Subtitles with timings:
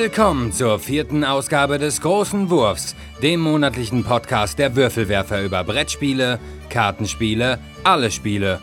[0.00, 6.38] Willkommen zur vierten Ausgabe des Großen Wurfs, dem monatlichen Podcast der Würfelwerfer über Brettspiele,
[6.70, 8.60] Kartenspiele, alle Spiele.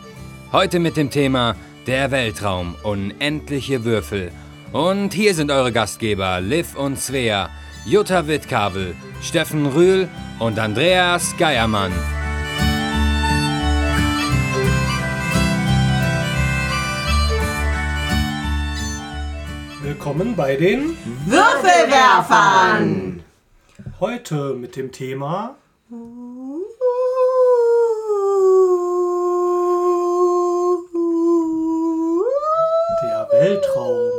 [0.54, 1.58] Heute mit dem Thema
[1.88, 4.32] Der Weltraum, unendliche Würfel.
[4.72, 7.50] Und hier sind eure Gastgeber Liv und Svea,
[7.86, 10.08] Jutta Wittkavel, Steffen Rühl
[10.40, 11.92] und Andreas Geiermann.
[19.86, 23.24] Willkommen bei den Würfelwerfern!
[24.00, 25.56] heute mit dem Thema
[33.02, 34.12] der Weltraum.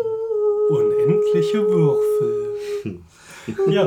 [0.70, 2.56] Unendliche Würfel.
[3.69, 3.86] Ja.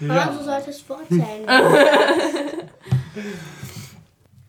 [0.00, 0.32] Ja.
[0.36, 1.46] So sollte es vorzählen.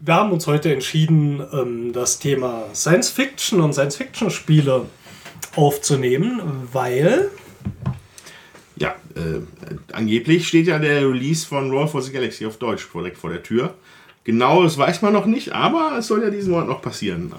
[0.05, 4.85] Wir haben uns heute entschieden, ähm, das Thema Science Fiction und Science Fiction Spiele
[5.55, 7.31] aufzunehmen, weil
[8.75, 9.39] Ja, äh,
[9.93, 13.41] angeblich steht ja der Release von Roll for the Galaxy auf Deutsch vor, vor der
[13.41, 13.73] Tür.
[14.25, 17.33] Genau, das weiß man noch nicht, aber es soll ja diesen Monat noch passieren.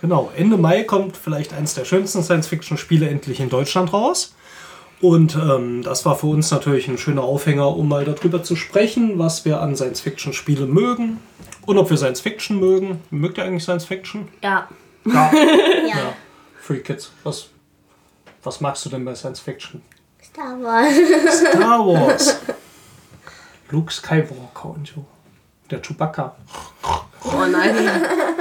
[0.00, 4.34] Genau, Ende Mai kommt vielleicht eines der schönsten Science-Fiction-Spiele endlich in Deutschland raus.
[5.00, 9.18] Und ähm, das war für uns natürlich ein schöner Aufhänger, um mal darüber zu sprechen,
[9.18, 11.20] was wir an Science-Fiction-Spiele mögen
[11.64, 13.02] und ob wir Science-Fiction mögen.
[13.10, 14.28] Mögt ihr eigentlich Science-Fiction?
[14.42, 14.68] Ja.
[15.06, 15.32] Ja.
[15.32, 16.12] Ja.
[16.60, 17.48] Free Kids, was,
[18.42, 19.80] was magst du denn bei Science-Fiction?
[20.22, 20.94] Star Wars.
[21.48, 22.36] Star Wars.
[23.70, 25.06] Luke Skywalker und so.
[25.70, 26.36] Der Chewbacca.
[27.24, 27.74] Oh nein.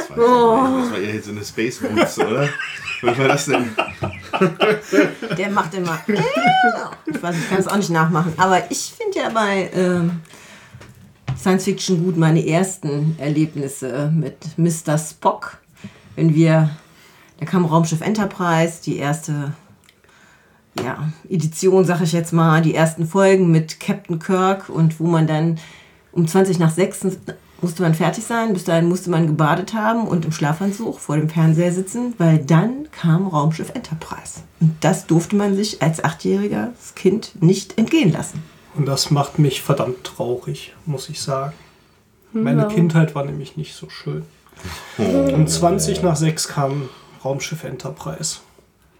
[0.09, 2.49] Das war, das war ja jetzt so eine Space Woods, oder?
[3.03, 3.69] Was war das denn?
[5.37, 5.99] Der macht immer.
[6.07, 8.33] Ich weiß, ich kann es auch nicht nachmachen.
[8.37, 10.21] Aber ich finde ja bei ähm,
[11.37, 14.97] Science Fiction gut meine ersten Erlebnisse mit Mr.
[14.97, 15.57] Spock.
[16.15, 16.71] Wenn wir,
[17.39, 19.53] da kam Raumschiff Enterprise, die erste
[20.83, 25.27] ja, Edition, sag ich jetzt mal, die ersten Folgen mit Captain Kirk und wo man
[25.27, 25.59] dann
[26.11, 27.05] um 20 nach 6
[27.61, 31.29] musste man fertig sein, bis dahin musste man gebadet haben und im Schlafanzug vor dem
[31.29, 34.41] Fernseher sitzen, weil dann kam Raumschiff Enterprise.
[34.59, 38.43] Und das durfte man sich als achtjähriges Kind nicht entgehen lassen.
[38.75, 41.53] Und das macht mich verdammt traurig, muss ich sagen.
[42.31, 44.23] Meine Kindheit war nämlich nicht so schön.
[44.97, 46.89] Um 20 nach 6 kam
[47.23, 48.37] Raumschiff Enterprise.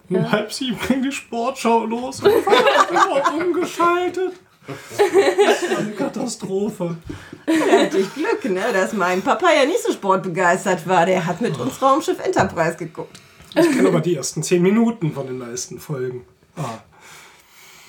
[0.10, 4.34] Um halb sieben ging die Sportschau los und war umgeschaltet.
[4.70, 6.98] Das war eine Katastrophe.
[7.46, 7.54] Da
[7.84, 11.06] hatte ich Glück, ne, dass mein Papa ja nicht so sportbegeistert war.
[11.06, 13.20] Der hat mit uns Raumschiff Enterprise geguckt.
[13.56, 16.26] Ich kenne aber die ersten 10 Minuten von den meisten Folgen.
[16.56, 16.80] Ah,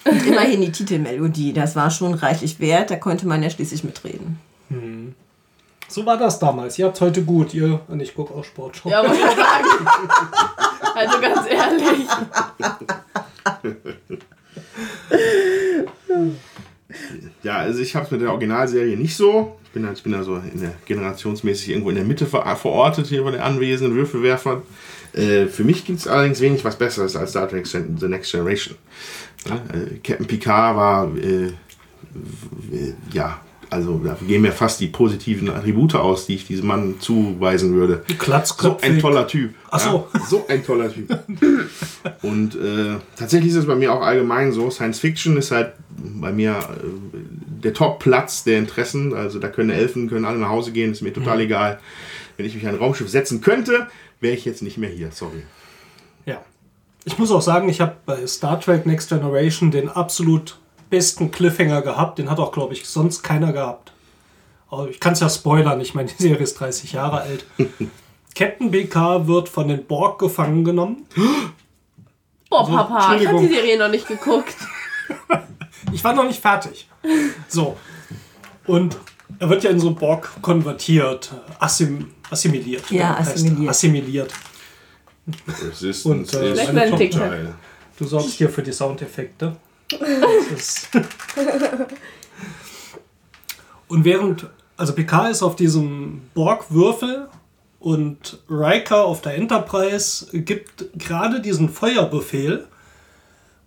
[0.09, 2.91] Und immerhin die Titelmelodie, das war schon reichlich wert.
[2.91, 4.39] Da konnte man ja schließlich mitreden.
[5.89, 6.79] so war das damals.
[6.79, 7.53] Ihr habt heute gut.
[7.53, 8.89] Ihr und ich gucke auch Sportschau.
[8.89, 9.69] Ja, wollte ich sagen.
[10.95, 12.07] Also ganz ehrlich.
[17.43, 19.56] Ja, also ich habe es mit der Originalserie nicht so.
[19.65, 23.06] Ich bin, ich bin da so in der generationsmäßig irgendwo in der Mitte ver verortet
[23.06, 24.62] hier bei den anwesenden Würfelwerfern.
[25.12, 28.77] Äh, für mich gibt es allerdings wenig was Besseres als Star Trek The Next Generation.
[29.49, 31.53] Ja, äh, Captain Picard war, äh,
[33.12, 33.41] ja,
[33.71, 38.03] also da gehen mir fast die positiven Attribute aus, die ich diesem Mann zuweisen würde.
[38.61, 39.55] So ein toller Typ.
[39.71, 40.09] Ach so.
[40.13, 41.09] Ja, so ein toller Typ.
[42.23, 44.71] Und äh, tatsächlich ist es bei mir auch allgemein so.
[44.71, 49.15] Science Fiction ist halt bei mir äh, der Top-Platz der Interessen.
[49.15, 51.45] Also da können Elfen, können alle nach Hause gehen, ist mir total Mhm.
[51.45, 51.81] egal.
[52.37, 53.87] Wenn ich mich an ein Raumschiff setzen könnte,
[54.21, 55.11] wäre ich jetzt nicht mehr hier.
[55.13, 55.43] Sorry.
[56.27, 56.43] Ja.
[57.05, 60.59] Ich muss auch sagen, ich habe bei Star Trek Next Generation den absolut
[60.91, 62.19] besten Cliffhanger gehabt.
[62.19, 63.93] Den hat auch, glaube ich, sonst keiner gehabt.
[64.69, 65.81] Aber ich kann es ja spoilern.
[65.81, 67.45] Ich meine, die Serie ist 30 Jahre alt.
[68.34, 71.06] Captain BK wird von den Borg gefangen genommen.
[72.49, 74.55] Boah, Papa, ich habe die Serie noch nicht geguckt.
[75.92, 76.89] Ich war noch nicht fertig.
[77.48, 77.77] So.
[78.66, 78.97] Und
[79.41, 81.33] er wird ja in so einen Borg konvertiert.
[81.59, 82.89] Assim, assimiliert.
[82.92, 83.34] Ja, heißt er.
[83.34, 83.71] assimiliert.
[83.71, 84.33] Assimiliert.
[85.48, 86.91] Resistance Und, äh, ist.
[86.91, 87.54] Tochter- geil.
[87.98, 89.57] Du sorgst hier für die Soundeffekte.
[93.89, 94.47] Und während,
[94.77, 97.28] also PK ist auf diesem Borg-Würfel
[97.81, 102.69] und Riker auf der Enterprise gibt gerade diesen Feuerbefehl,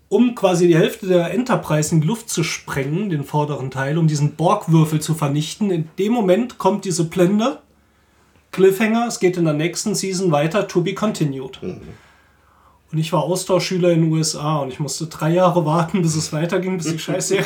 [0.08, 4.08] um quasi die Hälfte der Enterprise in die Luft zu sprengen, den vorderen Teil, um
[4.08, 5.72] diesen Borg-Würfel zu vernichten.
[5.72, 7.60] In dem Moment kommt diese Blende.
[8.52, 11.60] Cliffhanger, es geht in der nächsten Season weiter, to be continued.
[12.94, 16.32] Und ich war Austauschschüler in den USA und ich musste drei Jahre warten, bis es
[16.32, 17.44] weiterging, bis die Scheißserie.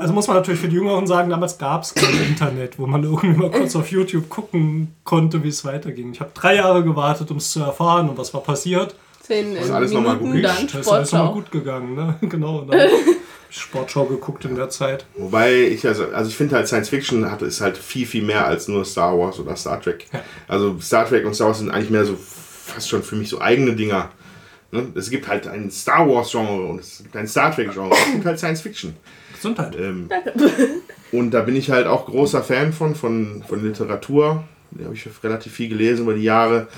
[0.00, 3.04] Also muss man natürlich für die Jüngeren sagen, damals gab es kein Internet, wo man
[3.04, 6.10] irgendwie mal kurz auf YouTube gucken konnte, wie es weiterging.
[6.12, 8.94] Ich habe drei Jahre gewartet, um es zu erfahren und was war passiert.
[9.20, 10.42] Zehn Ist alles nochmal gut.
[10.42, 12.14] dann ist alles nochmal gut gegangen, ne?
[12.28, 12.64] Genau.
[13.50, 15.06] Sportschau geguckt in der Zeit.
[15.16, 18.46] Wobei ich, also, also ich finde halt Science Fiction hat, ist halt viel, viel mehr
[18.46, 20.06] als nur Star Wars oder Star Trek.
[20.48, 23.40] Also Star Trek und Star Wars sind eigentlich mehr so fast schon für mich so
[23.40, 24.10] eigene Dinger.
[24.72, 24.88] Ne?
[24.94, 27.94] Es gibt halt ein Star Wars Genre und es gibt ein Star Trek Genre.
[27.94, 28.94] Es gibt halt Science Fiction.
[29.34, 29.76] Gesundheit.
[29.76, 30.08] Ähm,
[31.12, 34.44] und da bin ich halt auch großer Fan von, von, von Literatur.
[34.72, 36.68] Da habe ich relativ viel gelesen über die Jahre.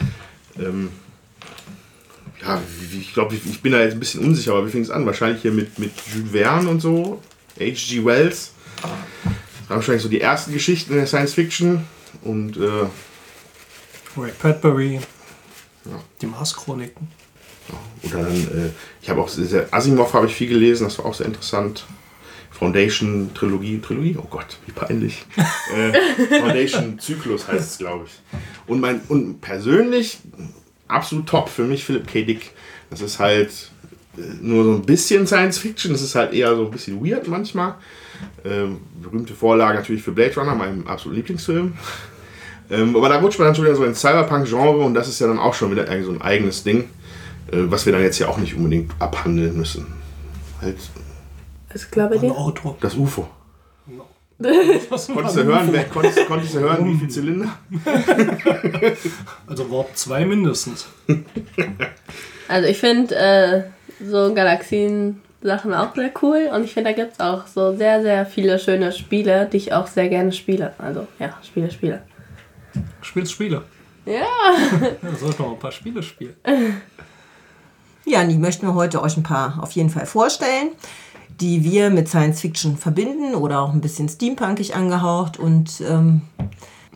[0.59, 0.91] Ähm,
[2.43, 2.62] ja,
[2.99, 5.06] ich glaube, ich, ich bin da jetzt ein bisschen unsicher, aber wie fing es an?
[5.06, 7.23] Wahrscheinlich hier mit, mit Jules Verne und so,
[7.58, 8.05] H.G.
[8.05, 8.52] Wells.
[8.81, 8.90] Das
[9.69, 11.85] waren wahrscheinlich so die ersten Geschichten in der Science Fiction.
[12.23, 12.87] Und äh,
[14.17, 15.00] Ray Bradbury.
[15.85, 16.00] Ja.
[16.20, 17.08] Die Mars-Chroniken.
[18.02, 18.70] oder dann, äh,
[19.02, 21.87] ich habe auch sehr, Asimov habe ich viel gelesen, das war auch sehr interessant.
[22.50, 25.25] Foundation Trilogie, Trilogie, oh Gott, wie peinlich.
[25.75, 25.93] äh,
[26.40, 28.38] Foundation Zyklus heißt es, glaube ich.
[28.67, 30.19] Und mein und persönlich
[30.88, 32.25] absolut top für mich Philip K.
[32.25, 32.52] Dick.
[32.90, 33.70] Das ist halt
[34.17, 37.29] äh, nur so ein bisschen Science Fiction, das ist halt eher so ein bisschen weird
[37.29, 37.75] manchmal.
[38.44, 41.75] Ähm, berühmte Vorlage natürlich für Blade Runner, meinem absoluten Lieblingsfilm.
[42.70, 45.26] Ähm, aber da rutscht man dann schon wieder so ins Cyberpunk-Genre und das ist ja
[45.26, 46.90] dann auch schon wieder so ein eigenes Ding,
[47.50, 49.87] äh, was wir dann jetzt ja auch nicht unbedingt abhandeln müssen.
[50.61, 50.76] Halt
[51.73, 52.32] Was Ein dir?
[52.32, 52.76] Auto.
[52.81, 53.29] das UFO.
[54.40, 57.58] Konntest du hören, wer, konntest, konntest du hören, wie viele Zylinder?
[59.46, 60.87] Also Warp 2 mindestens.
[62.46, 63.62] Also ich finde äh,
[64.05, 68.25] so Galaxien-Sachen auch sehr cool und ich finde, da gibt es auch so sehr, sehr
[68.26, 70.73] viele schöne Spiele, die ich auch sehr gerne spiele.
[70.79, 72.02] Also ja, Spiele, Spiele.
[73.02, 73.62] Spielst Spiele.
[74.06, 74.23] Ja.
[75.02, 76.37] Ja, sollten wir mal ein paar Spiele spielen.
[78.05, 80.70] Ja, die möchten wir heute euch ein paar auf jeden Fall vorstellen,
[81.40, 85.38] die wir mit Science Fiction verbinden oder auch ein bisschen steampunkig angehaucht.
[85.38, 86.23] Und ähm,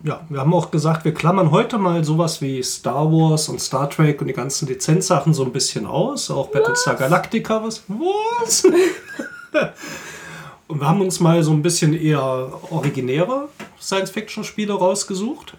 [0.05, 3.89] Ja, wir haben auch gesagt, wir klammern heute mal sowas wie Star Wars und Star
[3.89, 6.31] Trek und die ganzen Lizenzsachen so ein bisschen aus.
[6.31, 7.85] Auch Battlestar Galactica, was?
[7.89, 8.65] Was?
[10.69, 13.49] und wir haben uns mal so ein bisschen eher originäre
[13.81, 15.57] Science-Fiction-Spiele rausgesucht.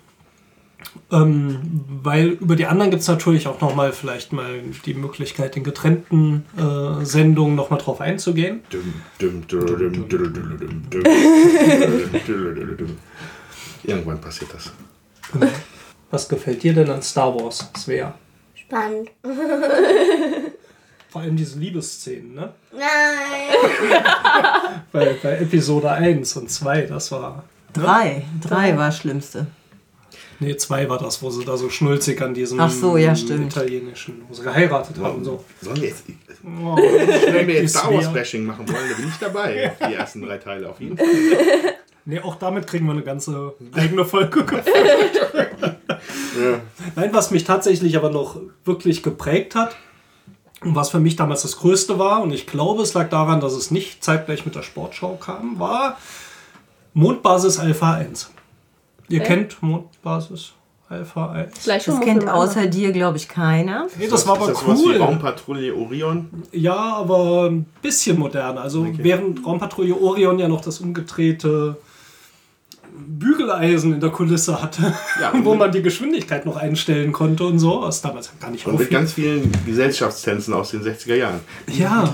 [1.11, 1.59] Ähm,
[2.01, 6.45] weil über die anderen gibt es natürlich auch nochmal vielleicht mal die Möglichkeit, in getrennten
[6.57, 8.61] äh, Sendungen nochmal drauf einzugehen.
[13.83, 14.71] Irgendwann passiert das.
[15.31, 15.47] Genau.
[16.09, 18.13] Was gefällt dir denn an Star Wars, Svea?
[18.55, 19.11] Spannend.
[21.09, 22.53] Vor allem diese Liebesszenen, ne?
[22.71, 22.81] Nein!
[24.91, 27.37] bei, bei Episode 1 und 2, das war.
[27.37, 27.43] Ne?
[27.73, 28.13] Drei.
[28.13, 28.23] Ne?
[28.41, 29.47] Drei war das Schlimmste.
[30.43, 33.51] Nee, 2 war das, wo sie da so schnulzig an diesem Ach so, ja, stimmt.
[33.53, 35.17] italienischen, wo sie geheiratet haben.
[35.17, 35.43] und So.
[35.61, 36.03] Sollen wir jetzt,
[36.45, 38.11] Oh, wenn wir jetzt Star Wars.
[38.11, 39.73] Bashing machen wollen, da bin ich dabei.
[39.89, 41.07] Die ersten drei Teile auf jeden Fall.
[42.05, 44.45] Nee, auch damit kriegen wir eine ganze eigene Folge.
[46.37, 46.59] Ja.
[46.95, 49.75] Nein, was mich tatsächlich aber noch wirklich geprägt hat
[50.61, 53.53] und was für mich damals das Größte war, und ich glaube, es lag daran, dass
[53.53, 55.97] es nicht zeitgleich mit der Sportschau kam, war
[56.93, 58.31] Mondbasis Alpha 1.
[59.09, 59.27] Ihr Okay.
[59.27, 60.53] kennt Mondbasis
[60.89, 61.53] Alpha 1?
[61.59, 63.87] Vielleicht Das kennt außer dir, glaube ich, keiner.
[63.97, 64.97] Nee, das war ist aber das sowas wie cool.
[64.97, 66.29] Raumpatrouille Orion.
[66.51, 68.61] Ja, aber ein bisschen moderner.
[68.61, 71.77] Also während Raumpatrouille Orion ja noch das umgedrehte
[72.95, 77.81] Bügeleisen in der Kulisse hatte, Ja, wo man die Geschwindigkeit noch einstellen konnte und so,
[77.81, 81.39] was damals gar nicht Und mit ganz vielen Gesellschaftstänzen aus den 60er Jahren.
[81.67, 82.13] Ja,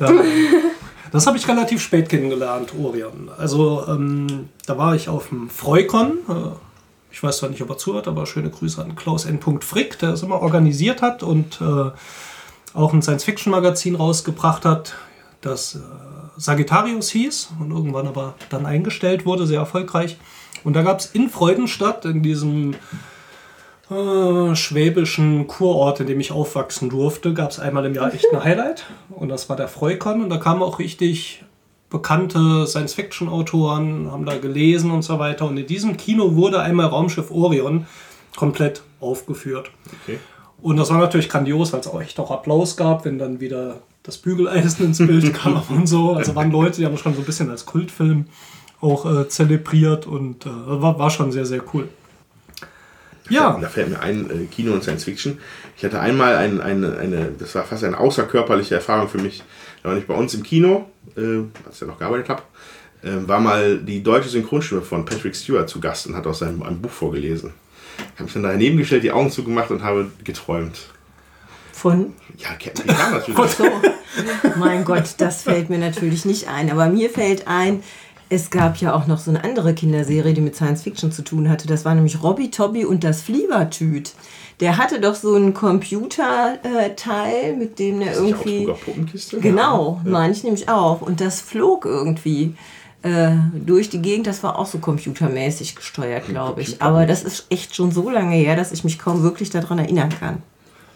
[0.00, 0.10] Ja.
[1.12, 3.30] da, das habe ich relativ spät kennengelernt, Orion.
[3.36, 6.18] Also ähm, da war ich auf dem Freukon.
[6.28, 6.32] Äh,
[7.10, 9.38] ich weiß zwar nicht, ob er zuhört, aber schöne Grüße an Klaus N.
[9.60, 11.90] Frick, der es immer organisiert hat und äh,
[12.74, 14.94] auch ein Science-Fiction-Magazin rausgebracht hat,
[15.42, 15.78] das äh,
[16.38, 20.16] Sagittarius hieß und irgendwann aber dann eingestellt wurde, sehr erfolgreich.
[20.64, 22.74] Und da gab es in Freudenstadt, in diesem
[23.92, 28.42] äh, schwäbischen Kurort, in dem ich aufwachsen durfte, gab es einmal im Jahr echt ein
[28.42, 28.86] Highlight.
[29.10, 30.22] Und das war der Freukon.
[30.22, 31.44] Und da kamen auch richtig
[31.90, 35.46] bekannte Science-Fiction-Autoren, haben da gelesen und so weiter.
[35.46, 37.86] Und in diesem Kino wurde einmal Raumschiff Orion
[38.36, 39.70] komplett aufgeführt.
[40.02, 40.18] Okay.
[40.62, 43.80] Und das war natürlich grandios, weil es auch echt auch Applaus gab, wenn dann wieder
[44.02, 46.12] das Bügeleisen ins Bild kam und so.
[46.12, 48.26] Also waren Leute, die haben das schon so ein bisschen als Kultfilm
[48.80, 51.88] auch äh, zelebriert und äh, war, war schon sehr, sehr cool.
[53.28, 55.38] Ja, Da fällt mir ein, äh, Kino und Science Fiction.
[55.76, 59.42] Ich hatte einmal ein, eine, eine, das war fast eine außerkörperliche Erfahrung für mich.
[59.82, 61.20] Da war ich bei uns im Kino, äh,
[61.64, 62.42] als ich ja noch gearbeitet habe,
[63.02, 66.62] äh, war mal die deutsche Synchronstimme von Patrick Stewart zu Gast und hat aus seinem
[66.62, 67.52] einem Buch vorgelesen.
[68.14, 70.78] habe mich dann daneben gestellt, die Augen zugemacht und habe geträumt.
[71.72, 73.50] Von Ja, Captain Picard natürlich.
[73.52, 73.64] So,
[74.56, 76.70] mein Gott, das fällt mir natürlich nicht ein.
[76.70, 77.82] Aber mir fällt ein,
[78.32, 81.50] es gab ja auch noch so eine andere Kinderserie, die mit Science Fiction zu tun
[81.50, 81.68] hatte.
[81.68, 84.12] Das war nämlich Robby Tobby und das Fliebertüt.
[84.58, 88.60] Der hatte doch so ein Computerteil, mit dem der irgendwie.
[88.60, 89.40] Augsburger Puppenkiste?
[89.40, 91.02] Genau, meine ich nämlich auch.
[91.02, 92.54] Und das flog irgendwie
[93.02, 94.26] äh, durch die Gegend.
[94.26, 96.80] Das war auch so computermäßig gesteuert, glaube ich.
[96.80, 100.08] Aber das ist echt schon so lange her, dass ich mich kaum wirklich daran erinnern
[100.08, 100.42] kann.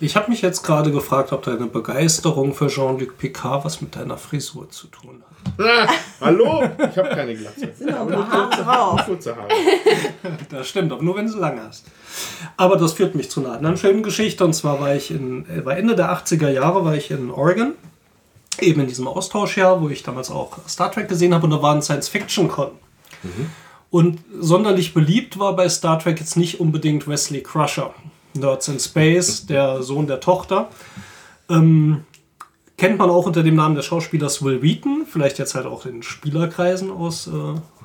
[0.00, 4.16] Ich habe mich jetzt gerade gefragt, ob deine Begeisterung für Jean-Luc Picard was mit deiner
[4.16, 5.35] Frisur zu tun hat.
[5.58, 5.88] Ah,
[6.20, 6.62] hallo?
[6.78, 7.72] Ich habe keine Glatze.
[7.94, 9.00] aber Haare drauf.
[9.06, 9.48] Kurze Haare.
[10.50, 11.86] Das stimmt, aber nur wenn du sie lang hast.
[12.56, 14.44] Aber das führt mich zu einer anderen schönen Geschichte.
[14.44, 17.72] Und zwar war ich in, äh, war Ende der 80er Jahre war ich in Oregon.
[18.60, 21.44] Eben in diesem Austauschjahr, wo ich damals auch Star Trek gesehen habe.
[21.44, 22.70] Und da war ein Science-Fiction-Con.
[23.90, 27.94] Und sonderlich beliebt war bei Star Trek jetzt nicht unbedingt Wesley Crusher.
[28.34, 30.68] Nerds in Space, der Sohn der Tochter.
[31.48, 32.04] Ähm,
[32.76, 36.02] kennt man auch unter dem Namen des Schauspielers Will Wheaton, vielleicht jetzt halt auch in
[36.02, 37.30] Spielerkreisen aus äh,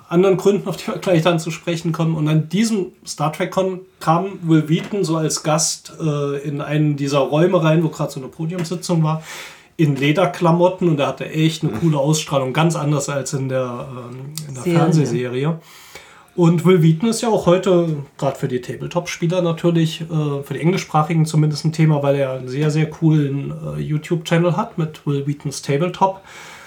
[0.09, 2.15] anderen Gründen, auf die wir gleich dann zu sprechen kommen.
[2.15, 6.97] Und an diesem Star Trek Con kam Will Wheaton so als Gast äh, in einen
[6.97, 9.23] dieser Räume rein, wo gerade so eine Podiumssitzung war,
[9.77, 14.33] in Lederklamotten und er hatte echt eine coole Ausstrahlung, ganz anders als in der, ähm,
[14.47, 14.79] in der Serie.
[14.79, 15.59] Fernsehserie.
[16.35, 20.61] Und Will Wheaton ist ja auch heute, gerade für die Tabletop-Spieler natürlich, äh, für die
[20.61, 25.27] englischsprachigen zumindest ein Thema, weil er einen sehr, sehr coolen äh, YouTube-Channel hat mit Will
[25.27, 26.21] Wheatons Tabletop.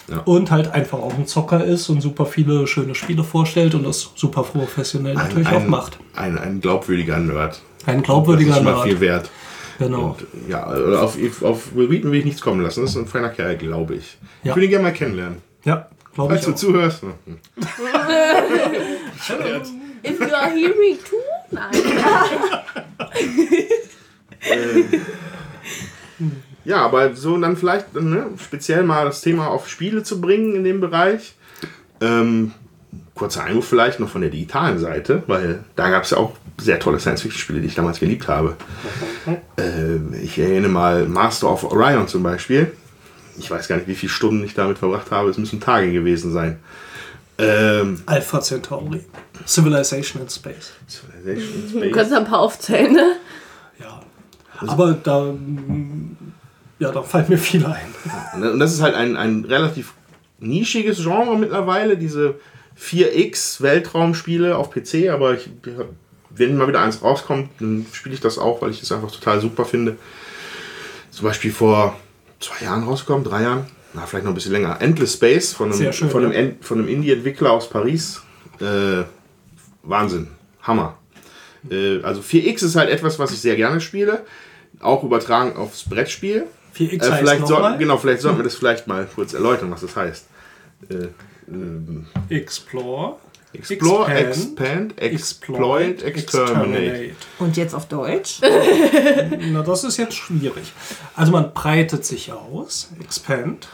[0.07, 0.19] Ja.
[0.27, 4.11] Und halt einfach auch ein Zocker ist und super viele schöne Spiele vorstellt und das
[4.17, 5.99] super professionell natürlich auch macht.
[6.15, 7.63] Ein, ein glaubwürdiger Nerd.
[7.87, 8.85] Ein glaubwürdiger das ist mal Nerd.
[8.85, 9.31] viel wert.
[9.79, 10.09] Genau.
[10.19, 12.83] Und, ja, also auf, auf Will Wheaton will ich nichts kommen lassen.
[12.83, 14.19] Das ist ein feiner Kerl, glaube ich.
[14.43, 14.51] Ja.
[14.51, 15.39] Ich würde ihn gerne mal kennenlernen.
[15.65, 16.43] Ja, glaube ich.
[16.43, 16.73] Falls du Auch.
[16.73, 17.03] zuhörst.
[19.29, 19.63] hm.
[20.05, 21.17] If you are hearing too?
[21.51, 21.73] Nein.
[26.65, 30.65] Ja, aber so dann vielleicht ne, speziell mal das Thema auf Spiele zu bringen in
[30.65, 31.35] dem Bereich.
[32.01, 32.53] Ähm,
[33.15, 36.79] kurzer Einwurf vielleicht noch von der digitalen Seite, weil da gab es ja auch sehr
[36.79, 38.57] tolle Science-Fiction-Spiele, die ich damals geliebt habe.
[39.57, 42.73] Ähm, ich erinnere mal Master of Orion zum Beispiel.
[43.39, 45.31] Ich weiß gar nicht, wie viele Stunden ich damit verbracht habe.
[45.31, 46.59] Es müssen Tage gewesen sein.
[47.39, 49.05] Ähm, Alpha Centauri.
[49.47, 50.73] Civilization in Space.
[50.89, 51.93] Civilization Du Space.
[51.95, 53.17] kannst ein paar aufzählen, ne?
[53.81, 54.01] Ja.
[54.67, 55.35] Aber da,
[56.79, 58.43] ja, da fallen mir viele ein.
[58.53, 59.95] Und das ist halt ein, ein relativ
[60.39, 62.37] nischiges Genre mittlerweile, diese
[62.81, 65.49] 4X Weltraumspiele auf PC, aber ich,
[66.31, 69.41] wenn mal wieder eins rauskommt, dann spiele ich das auch, weil ich das einfach total
[69.41, 69.97] super finde.
[71.11, 71.97] Zum Beispiel vor
[72.41, 74.81] zwei Jahren rausgekommen, drei Jahren, na, vielleicht noch ein bisschen länger.
[74.81, 76.53] Endless Space von einem, schön, von einem, ja.
[76.61, 78.21] Von einem Indie-Entwickler aus Paris.
[78.61, 79.05] Äh,
[79.83, 80.29] Wahnsinn.
[80.63, 80.99] Hammer.
[81.71, 84.25] Äh, also 4X ist halt etwas, was ich sehr gerne spiele.
[84.81, 86.47] Auch übertragen aufs Brettspiel.
[86.77, 89.83] 4X Äh, heißt vielleicht sollten, genau, vielleicht sollten wir das vielleicht mal kurz erläutern, was
[89.83, 90.27] das heißt.
[90.91, 91.09] Äh,
[91.49, 93.17] ähm, Explore,
[93.53, 97.11] explore, Expand, expand, exploit, exterminate.
[97.39, 98.41] Und jetzt auf Deutsch.
[99.53, 100.73] Na, das ist jetzt schwierig.
[101.15, 103.69] Also man breitet sich aus, expand.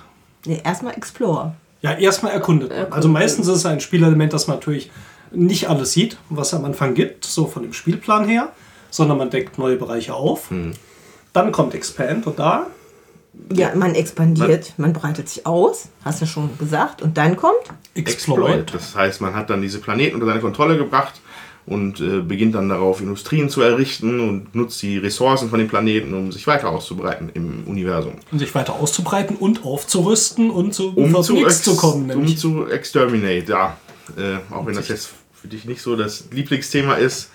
[0.47, 1.55] Nee, erstmal Explore.
[1.83, 2.93] Ja, erstmal erkundet man.
[2.93, 4.91] Also meistens ist es ein Spielelement, das man natürlich
[5.31, 8.53] nicht alles sieht, was es am Anfang gibt, so von dem Spielplan her,
[8.91, 10.51] sondern man deckt neue Bereiche auf.
[11.33, 12.67] Dann kommt Expand und da
[13.53, 17.01] Ja, man expandiert, man breitet sich aus, hast du schon gesagt.
[17.01, 17.63] Und dann kommt
[17.95, 18.75] Exploit.
[18.75, 21.21] Das heißt, man hat dann diese Planeten unter seine Kontrolle gebracht
[21.67, 26.15] und äh, beginnt dann darauf, Industrien zu errichten und nutzt die Ressourcen von den Planeten,
[26.15, 28.15] um sich weiter auszubreiten im Universum.
[28.33, 32.03] Um sich weiter auszubreiten und aufzurüsten und zu Um zu, X ex zu kommen.
[32.03, 32.39] um Nämlich.
[32.39, 33.77] zu exterminate, ja.
[34.17, 37.31] Äh, auch wenn das jetzt für dich nicht so das Lieblingsthema ist.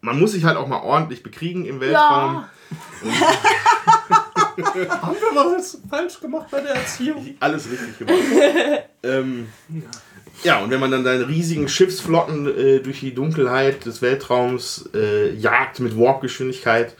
[0.00, 2.44] Man muss sich halt auch mal ordentlich bekriegen im Weltraum.
[4.56, 7.34] Haben wir was falsch gemacht bei der Erziehung?
[7.40, 8.18] Alles richtig gemacht.
[9.02, 9.82] ähm, ja,
[10.58, 15.80] und wenn man dann seine riesigen Schiffsflotten äh, durch die Dunkelheit des Weltraums äh, jagt
[15.80, 16.94] mit Warpgeschwindigkeit,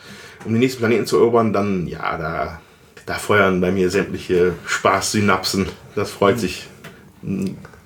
[0.44, 2.60] um den nächsten Planeten zu erobern, dann, ja, da,
[3.06, 5.66] da feuern bei mir sämtliche Spaßsynapsen.
[5.94, 6.68] Das freut sich.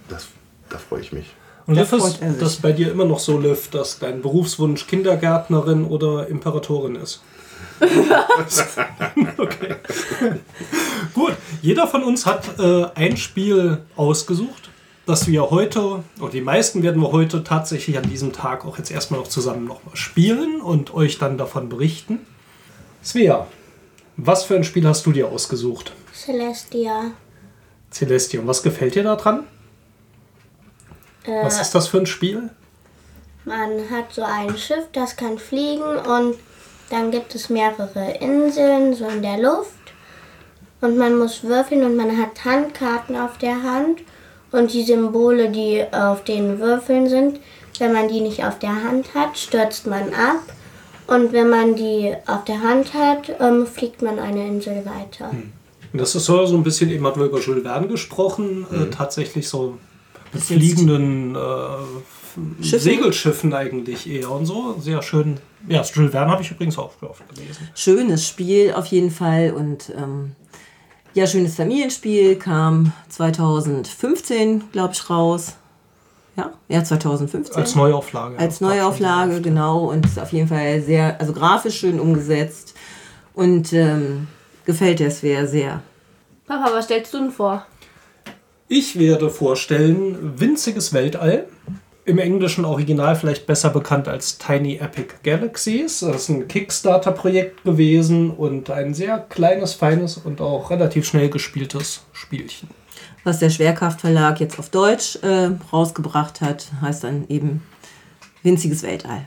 [0.09, 0.29] Das,
[0.69, 1.35] da freue ich mich.
[1.67, 6.29] Und Liv, ist das bei dir immer noch so, Liv, dass dein Berufswunsch Kindergärtnerin oder
[6.29, 7.23] Imperatorin ist?
[9.37, 9.75] okay.
[11.13, 14.66] Gut, jeder von uns hat äh, ein Spiel ausgesucht,
[15.07, 18.91] das wir heute, oder die meisten werden wir heute tatsächlich an diesem Tag auch jetzt
[18.91, 22.27] erstmal noch zusammen nochmal spielen und euch dann davon berichten.
[23.05, 23.47] Svea,
[24.17, 25.93] was für ein Spiel hast du dir ausgesucht?
[26.13, 27.13] Celestia.
[27.93, 29.45] Celestia, und was gefällt dir daran?
[31.25, 32.51] Äh, Was ist das für ein Spiel?
[33.45, 36.35] Man hat so ein Schiff, das kann fliegen und
[36.91, 39.71] dann gibt es mehrere Inseln so in der Luft
[40.81, 44.01] und man muss würfeln und man hat Handkarten auf der Hand
[44.53, 47.41] und die Symbole, die auf den Würfeln sind,
[47.79, 50.43] wenn man die nicht auf der Hand hat, stürzt man ab
[51.09, 55.31] und wenn man die auf der Hand hat, ähm, fliegt man eine Insel weiter.
[55.93, 58.83] Und das ist so, so ein bisschen, eben hatten wir über Jules Verne gesprochen, Mhm.
[58.83, 59.79] äh, tatsächlich so
[60.33, 62.81] mit fliegenden äh, Schiffen.
[62.81, 64.77] Segelschiffen eigentlich eher und so.
[64.81, 65.39] Sehr schön.
[65.69, 67.69] Ja, Jules Verne habe ich übrigens auch oft gelesen.
[67.75, 70.33] Schönes Spiel auf jeden Fall und ähm,
[71.17, 75.55] ja, schönes Familienspiel kam 2015, glaube ich, raus.
[76.37, 77.57] Ja, ja, 2015.
[77.57, 78.39] Als Neuauflage.
[78.39, 79.87] Als Neuauflage, genau.
[79.87, 82.75] Und ist auf jeden Fall sehr, also grafisch schön umgesetzt.
[83.33, 84.27] Und ähm,
[84.67, 85.83] gefällt der Sphere sehr.
[86.47, 87.65] Papa, was stellst du denn vor?
[88.69, 91.47] Ich werde vorstellen Winziges Weltall.
[92.07, 96.01] Im englischen Original vielleicht besser bekannt als Tiny Epic Galaxies.
[96.01, 102.05] Das ist ein Kickstarter-Projekt gewesen und ein sehr kleines, feines und auch relativ schnell gespieltes
[102.13, 102.71] Spielchen.
[103.25, 107.63] Was der Schwerkraft Verlag jetzt auf Deutsch äh, rausgebracht hat, heißt dann eben
[108.45, 109.27] Winziges Weltall.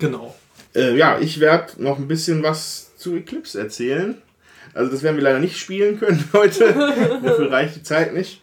[0.00, 0.34] Genau.
[0.74, 4.20] Äh, ja, ich werde noch ein bisschen was zu Eclipse erzählen.
[4.74, 6.74] Also das werden wir leider nicht spielen können heute.
[7.22, 8.41] Dafür reicht die Zeit nicht.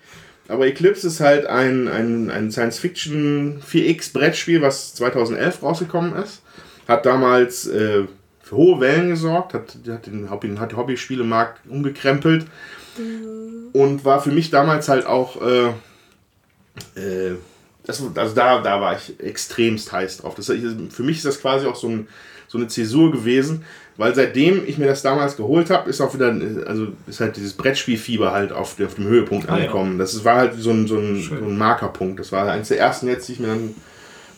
[0.49, 6.41] Aber Eclipse ist halt ein, ein, ein Science-Fiction 4X-Brettspiel, was 2011 rausgekommen ist.
[6.87, 8.05] Hat damals äh,
[8.41, 12.47] für hohe Wellen gesorgt, hat, hat den, Hobby- hat den Hobbyspielemarkt umgekrempelt.
[13.73, 15.67] Und war für mich damals halt auch äh,
[16.99, 17.35] äh,
[17.85, 20.35] das, also da, da war ich extremst heiß drauf.
[20.35, 22.07] Das, für mich ist das quasi auch so, ein,
[22.47, 23.65] so eine Zäsur gewesen,
[23.99, 26.33] weil seitdem ich mir das damals geholt habe, ist auch wieder,
[26.65, 29.57] also ist halt dieses Brettspielfieber halt auf, auf dem Höhepunkt Ah, ja.
[29.57, 29.99] angekommen.
[29.99, 32.19] Das ist- war halt so ein, so, ein, so ein Markerpunkt.
[32.19, 33.75] Das war eines der ersten jetzt, die ich mir dann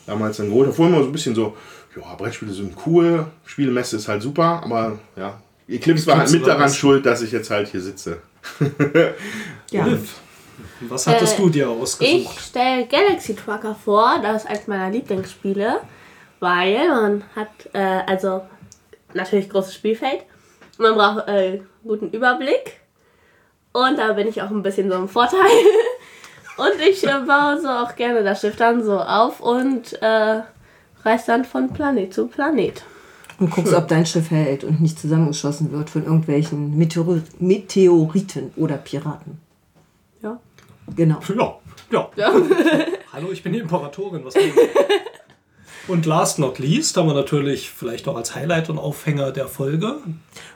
[0.08, 0.76] damals dann geholt habe.
[0.76, 1.56] Vorher immer so ein bisschen so,
[1.96, 6.64] ja, Brettspiele sind cool, Spielemesse ist halt super, aber ja, Eclipse war halt mit daran
[6.64, 6.76] was.
[6.76, 8.18] schuld, dass ich jetzt halt hier sitze.
[9.72, 9.88] Ja.
[10.90, 12.40] Was hattest Äh, du dir Ich ausgesucht?
[12.40, 15.78] stelle Galaxy Trucker vor, das ist eines meiner Lieblingsspiele,
[16.40, 18.42] weil man hat, äh, also
[19.14, 20.24] natürlich großes Spielfeld,
[20.78, 22.80] man braucht äh, guten Überblick
[23.74, 25.40] und da bin ich auch ein bisschen so im Vorteil.
[26.58, 30.42] und ich äh, baue so auch gerne das Schiff dann so auf und äh,
[31.04, 32.84] reise dann von Planet zu Planet.
[33.40, 38.78] Und guckst, ob dein Schiff hält und nicht zusammengeschossen wird von irgendwelchen Meteor Meteoriten oder
[38.78, 39.40] Piraten.
[40.22, 40.40] Ja.
[40.96, 41.20] Genau.
[41.90, 42.34] Ja, ja.
[43.14, 44.24] Hallo, ich bin die Imperatorin.
[44.24, 44.36] Was
[45.92, 49.98] und last not least haben wir natürlich vielleicht auch als Highlight und Aufhänger der Folge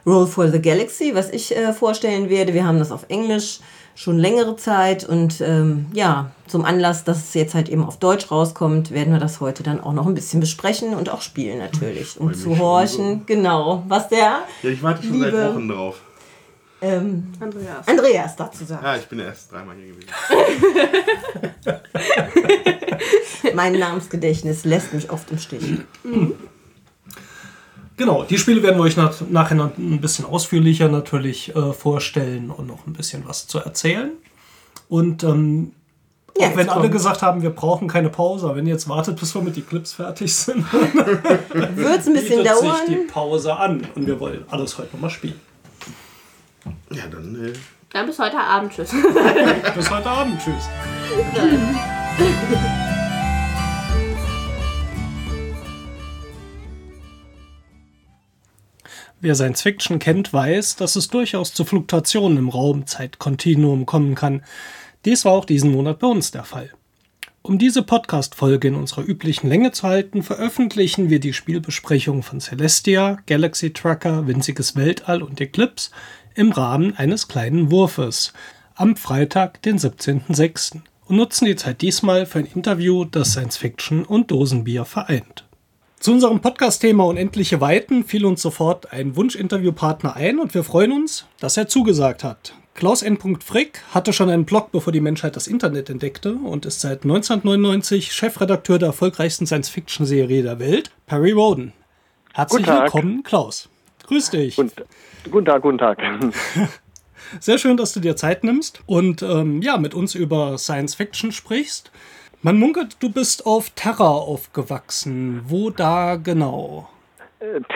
[0.06, 2.54] Roll for the Galaxy, was ich äh, vorstellen werde.
[2.54, 3.60] Wir haben das auf Englisch
[3.98, 8.30] schon längere Zeit und ähm, ja, zum Anlass, dass es jetzt halt eben auf Deutsch
[8.30, 12.19] rauskommt, werden wir das heute dann auch noch ein bisschen besprechen und auch spielen natürlich,
[12.19, 15.95] um zu schon horchen, genau, was der Ja, ich warte schon Liebe- seit Wochen drauf.
[16.86, 17.88] Ähm, Andreas.
[17.88, 18.84] Andreas dazu sagt.
[18.84, 20.10] Ja, ich bin erst dreimal hier gewesen.
[23.56, 25.80] Mein Namensgedächtnis lässt mich oft im Stich.
[27.98, 32.52] Genau, die Spiele werden wir euch nach, nachher noch ein bisschen ausführlicher natürlich äh, vorstellen
[32.52, 34.12] und noch ein bisschen was zu erzählen.
[34.89, 35.71] Und ähm,
[36.38, 39.34] Ja, auch wenn alle gesagt haben, wir brauchen keine Pause, wenn ihr jetzt wartet, bis
[39.34, 43.08] wir mit Eclipse fertig sind, Wird es ein bisschen bietet sich die dauern.
[43.08, 43.88] Pause an.
[43.95, 45.39] Und wir wollen alles heute nochmal spielen.
[46.91, 47.54] Ja, dann äh,
[47.91, 48.73] Dann bis heute Abend.
[48.73, 48.91] Tschüss.
[49.75, 50.41] Bis heute Abend.
[50.41, 50.69] Tschüss.
[59.21, 64.43] Wer Science Fiction kennt, weiß, dass es durchaus zu Fluktuationen im Raumzeitkontinuum kommen kann.
[65.06, 66.71] Dies war auch diesen Monat bei uns der Fall.
[67.41, 73.19] Um diese Podcast-Folge in unserer üblichen Länge zu halten, veröffentlichen wir die Spielbesprechung von Celestia,
[73.28, 75.91] Galaxy Trucker, Winziges Weltall und Eclipse
[76.36, 78.34] im Rahmen eines kleinen Wurfes
[78.76, 80.82] am Freitag, den 17.06.
[81.08, 85.45] und nutzen die Zeit diesmal für ein Interview, das Science Fiction und Dosenbier vereint.
[86.00, 91.26] Zu unserem Podcast-Thema Unendliche Weiten fiel uns sofort ein Wunsch-Interviewpartner ein und wir freuen uns,
[91.39, 92.54] dass er zugesagt hat.
[92.76, 93.17] Klaus N.
[93.39, 98.12] Frick hatte schon einen Blog, bevor die Menschheit das Internet entdeckte und ist seit 1999
[98.12, 101.71] Chefredakteur der erfolgreichsten Science-Fiction-Serie der Welt, Perry Roden.
[102.34, 103.69] Herzlich willkommen, Klaus.
[104.06, 104.58] Grüß dich.
[104.58, 104.84] Guten,
[105.32, 105.98] guten Tag, guten Tag.
[107.40, 111.32] Sehr schön, dass du dir Zeit nimmst und ähm, ja, mit uns über Science Fiction
[111.32, 111.92] sprichst.
[112.42, 115.42] Man munkelt, du bist auf Terra aufgewachsen.
[115.48, 116.88] Wo da genau?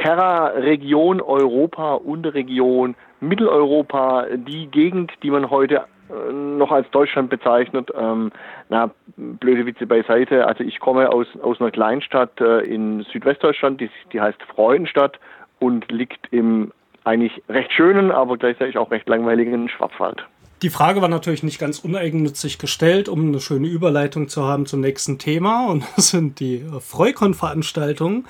[0.04, 7.92] Terra, Region Europa, Unterregion, Mitteleuropa, die Gegend, die man heute äh, noch als Deutschland bezeichnet.
[7.96, 8.32] Ähm,
[8.70, 10.48] na, blöde Witze beiseite.
[10.48, 15.20] Also ich komme aus, aus einer Kleinstadt äh, in Südwestdeutschland, die, die heißt Freudenstadt
[15.60, 16.72] und liegt im
[17.04, 20.26] eigentlich recht schönen, aber gleichzeitig auch recht langweiligen Schwarzwald.
[20.62, 24.82] Die Frage war natürlich nicht ganz uneigennützig gestellt, um eine schöne Überleitung zu haben zum
[24.82, 25.68] nächsten Thema.
[25.68, 28.26] Und das sind die Freukon-Veranstaltungen.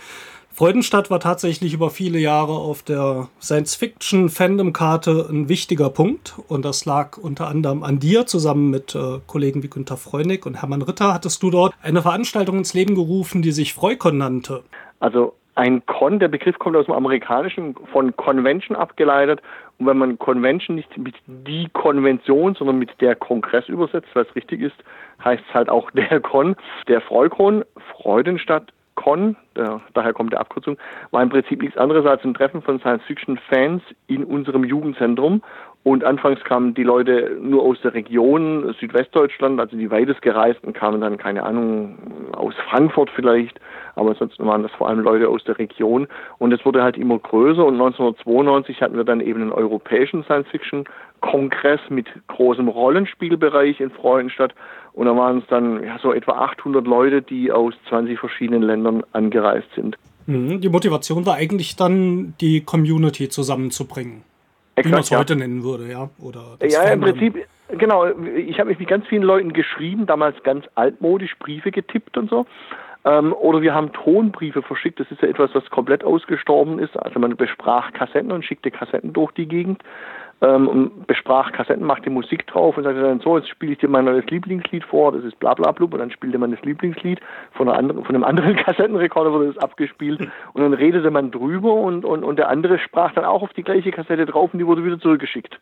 [0.52, 6.36] Freudenstadt war tatsächlich über viele Jahre auf der Science-Fiction-Fandom-Karte ein wichtiger Punkt.
[6.48, 10.62] Und das lag unter anderem an dir, zusammen mit äh, Kollegen wie Günter Freunig und
[10.62, 14.64] Hermann Ritter, hattest du dort eine Veranstaltung ins Leben gerufen, die sich Freukon nannte.
[15.00, 19.42] Also ein Con, der Begriff kommt aus dem Amerikanischen, von Convention abgeleitet.
[19.78, 24.62] Und wenn man Convention nicht mit die Konvention, sondern mit der Kongress übersetzt, was richtig
[24.62, 24.78] ist,
[25.22, 26.56] heißt es halt auch der Con.
[26.88, 30.78] Der Freukon, Freudenstadt, Con, der, daher kommt der Abkürzung,
[31.12, 35.42] war im Prinzip nichts anderes als ein Treffen von Science-Fiction-Fans in unserem Jugendzentrum.
[35.84, 41.00] Und anfangs kamen die Leute nur aus der Region Südwestdeutschland, also die weitest gereisten kamen
[41.00, 41.98] dann, keine Ahnung,
[42.34, 43.60] aus Frankfurt vielleicht,
[43.96, 46.08] aber sonst waren das vor allem Leute aus der Region.
[46.38, 51.80] Und es wurde halt immer größer und 1992 hatten wir dann eben einen europäischen Science-Fiction-Kongress
[51.90, 54.54] mit großem Rollenspielbereich in Freudenstadt.
[54.92, 59.04] Und da waren es dann ja, so etwa 800 Leute, die aus 20 verschiedenen Ländern
[59.14, 59.98] angereist sind.
[60.28, 64.29] Mhm, die Motivation war eigentlich dann, die Community zusammenzubringen.
[64.80, 65.20] Exakt, wie man es ja.
[65.20, 66.10] heute nennen würde, ja?
[66.20, 67.10] Oder ja, Fandom.
[67.10, 68.08] im Prinzip, genau.
[68.36, 72.46] Ich habe mich mit ganz vielen Leuten geschrieben, damals ganz altmodisch Briefe getippt und so.
[73.06, 75.00] Ähm, oder wir haben Tonbriefe verschickt.
[75.00, 76.98] Das ist ja etwas, was komplett ausgestorben ist.
[76.98, 79.82] Also man besprach Kassetten und schickte Kassetten durch die Gegend
[80.42, 83.90] ähm, und besprach Kassetten, machte Musik drauf und sagte dann so, jetzt spiele ich dir
[83.90, 87.20] mein neues Lieblingslied vor, das ist bla bla blub und dann spielte man das Lieblingslied
[87.52, 90.22] von, einer anderen, von einem anderen Kassettenrekorder wurde das abgespielt
[90.54, 93.64] und dann redete man drüber und, und, und der andere sprach dann auch auf die
[93.64, 95.60] gleiche Kassette drauf und die wurde wieder zurückgeschickt.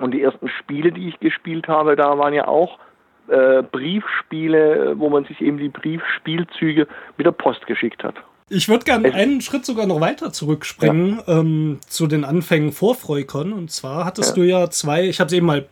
[0.00, 2.78] Und die ersten Spiele, die ich gespielt habe, da waren ja auch
[3.28, 8.16] äh, Briefspiele, wo man sich eben die Briefspielzüge mit der Post geschickt hat.
[8.50, 11.38] Ich würde gerne einen Schritt sogar noch weiter zurückspringen ja.
[11.40, 13.52] ähm, zu den Anfängen vor Freukon.
[13.52, 14.34] Und zwar hattest ja.
[14.34, 15.66] du ja zwei, ich habe es eben mal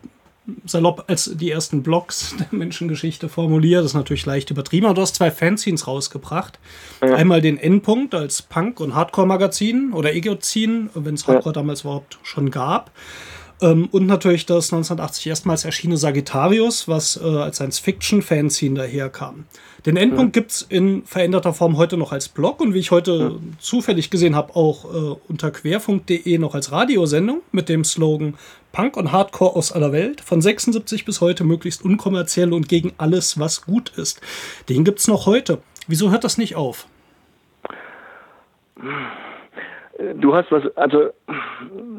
[0.65, 3.83] salopp als die ersten Blogs der Menschengeschichte formuliert.
[3.83, 6.59] Das ist natürlich leicht übertrieben, aber du hast zwei Fanzines rausgebracht.
[7.01, 7.15] Ja.
[7.15, 12.49] Einmal den Endpunkt als Punk- und Hardcore-Magazin oder Egozin, wenn es Hardcore damals überhaupt schon
[12.51, 12.91] gab.
[13.63, 19.45] Ähm, und natürlich das 1980 erstmals erschienene Sagittarius, was äh, als Science-Fiction-Fanzine daherkam.
[19.85, 20.41] Den Endpunkt ja.
[20.41, 23.31] gibt es in veränderter Form heute noch als Blog und wie ich heute ja.
[23.59, 28.35] zufällig gesehen habe, auch äh, unter querfunk.de noch als Radiosendung mit dem Slogan
[28.73, 33.39] Punk und Hardcore aus aller Welt, von 76 bis heute möglichst unkommerziell und gegen alles,
[33.39, 34.19] was gut ist.
[34.67, 35.59] Den gibt es noch heute.
[35.87, 36.87] Wieso hört das nicht auf?
[40.15, 41.09] Du hast was, also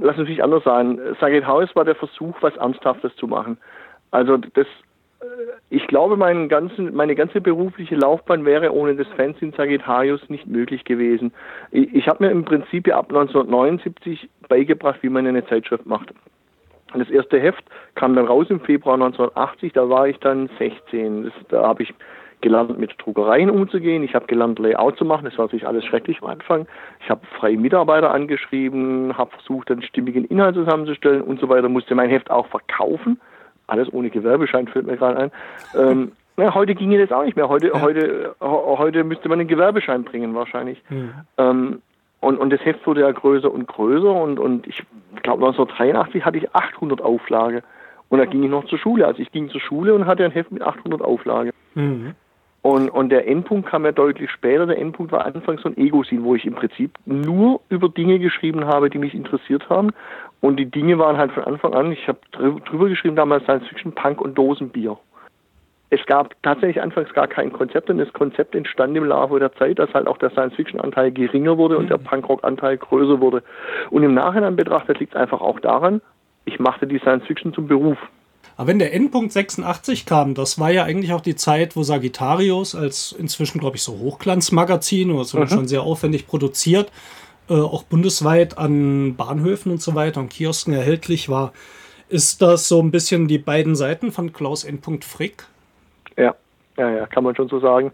[0.00, 0.98] lass uns nicht anders sagen.
[1.20, 3.58] Saget House war der Versuch, was Ernsthaftes zu machen.
[4.10, 4.66] Also das
[5.70, 10.84] ich glaube, mein ganzen, meine ganze berufliche Laufbahn wäre ohne das Fanzine Sagittarius nicht möglich
[10.84, 11.32] gewesen.
[11.70, 16.12] Ich, ich habe mir im Prinzip ab 1979 beigebracht, wie man eine Zeitschrift macht.
[16.96, 17.64] Das erste Heft
[17.96, 21.24] kam dann raus im Februar 1980, da war ich dann 16.
[21.24, 21.94] Das, da habe ich
[22.44, 24.04] gelernt, mit Druckereien umzugehen.
[24.04, 25.24] Ich habe gelernt, Layout zu machen.
[25.24, 26.66] Das war natürlich alles schrecklich am Anfang.
[27.00, 31.68] Ich habe freie Mitarbeiter angeschrieben, habe versucht, einen stimmigen Inhalt zusammenzustellen und so weiter.
[31.68, 33.18] Musste mein Heft auch verkaufen
[33.66, 35.30] alles ohne Gewerbeschein fällt mir gerade ein.
[35.76, 37.48] Ähm, na, heute ginge das auch nicht mehr.
[37.48, 37.80] Heute, ja.
[37.80, 40.82] heute, heute müsste man einen Gewerbeschein bringen wahrscheinlich.
[40.88, 41.12] Mhm.
[41.38, 41.82] Ähm,
[42.20, 44.82] und, und das Heft wurde ja größer und größer und, und ich
[45.22, 47.62] glaube 1983 hatte ich 800 Auflage.
[48.08, 49.06] Und da ging ich noch zur Schule.
[49.06, 51.52] Also ich ging zur Schule und hatte ein Heft mit 800 Auflage.
[51.74, 52.14] Mhm.
[52.64, 54.64] Und, und der Endpunkt kam ja deutlich später.
[54.64, 58.64] Der Endpunkt war anfangs so ein Ego-Scene, wo ich im Prinzip nur über Dinge geschrieben
[58.64, 59.90] habe, die mich interessiert haben.
[60.40, 63.92] Und die Dinge waren halt von Anfang an, ich habe drüber geschrieben damals Science Fiction,
[63.92, 64.96] Punk und Dosenbier.
[65.90, 69.78] Es gab tatsächlich anfangs gar kein Konzept und das Konzept entstand im Laufe der Zeit,
[69.78, 72.04] dass halt auch der Science-Fiction-Anteil geringer wurde und der mhm.
[72.04, 73.42] Punkrock-Anteil größer wurde.
[73.90, 76.00] Und im Nachhinein betrachtet liegt es einfach auch daran,
[76.46, 77.98] ich machte die Science-Fiction zum Beruf.
[78.56, 82.74] Aber wenn der Endpunkt 86 kam, das war ja eigentlich auch die Zeit, wo Sagittarius
[82.74, 85.48] als inzwischen, glaube ich, so Hochglanzmagazin oder so mhm.
[85.48, 86.92] schon sehr aufwendig produziert,
[87.50, 91.52] äh, auch bundesweit an Bahnhöfen und so weiter und Kiosken erhältlich war.
[92.08, 95.44] Ist das so ein bisschen die beiden Seiten von Klaus Endpunkt Frick?
[96.16, 96.34] Ja,
[96.76, 97.92] ja, ja, kann man schon so sagen.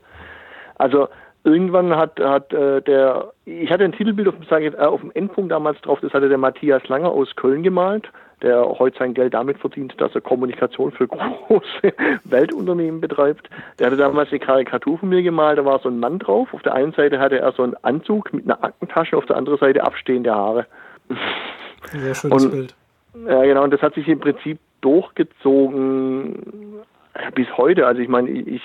[0.76, 1.08] Also
[1.44, 5.50] irgendwann hat, hat äh, der, ich hatte ein Titelbild auf dem, äh, auf dem Endpunkt
[5.52, 8.10] damals drauf, das hatte der Matthias Langer aus Köln gemalt
[8.42, 11.92] der heute sein Geld damit verdient, dass er Kommunikation für große
[12.24, 13.48] Weltunternehmen betreibt.
[13.78, 16.52] Der hatte damals eine Karikatur von mir gemalt, da war so ein Mann drauf.
[16.52, 19.58] Auf der einen Seite hatte er so einen Anzug mit einer Aktentasche, auf der anderen
[19.58, 20.66] Seite abstehende Haare.
[21.92, 22.74] Sehr schönes und, Bild.
[23.28, 26.36] Ja, genau, und das hat sich im Prinzip durchgezogen
[27.14, 27.86] äh, bis heute.
[27.86, 28.62] Also ich meine, ich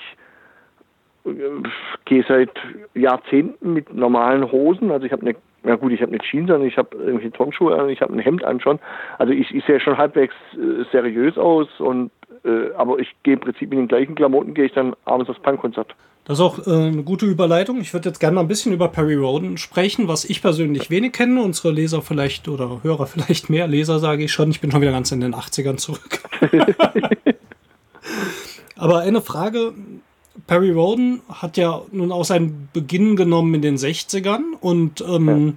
[2.04, 2.50] gehe seit
[2.94, 4.90] Jahrzehnten mit normalen Hosen.
[4.90, 7.78] Also ich habe eine, ja gut, ich habe eine Jeans an, ich habe irgendwelche Turnschuhe
[7.78, 8.78] an, ich habe ein Hemd an schon.
[9.18, 12.10] Also ich, ich sehe schon halbwegs äh, seriös aus und
[12.44, 15.40] äh, aber ich gehe im Prinzip mit den gleichen Klamotten, gehe ich dann abends aufs
[15.40, 15.94] Punkkonzert.
[16.24, 17.80] Das ist auch äh, eine gute Überleitung.
[17.80, 21.12] Ich würde jetzt gerne mal ein bisschen über Perry Roden sprechen, was ich persönlich wenig
[21.12, 21.40] kenne.
[21.40, 23.68] Unsere Leser vielleicht oder Hörer vielleicht mehr.
[23.68, 24.50] Leser sage ich schon.
[24.50, 26.20] Ich bin schon wieder ganz in den 80ern zurück.
[28.76, 29.72] Aber eine Frage.
[30.46, 35.52] Perry Roden hat ja nun auch seinen Beginn genommen in den 60ern und ähm, ja.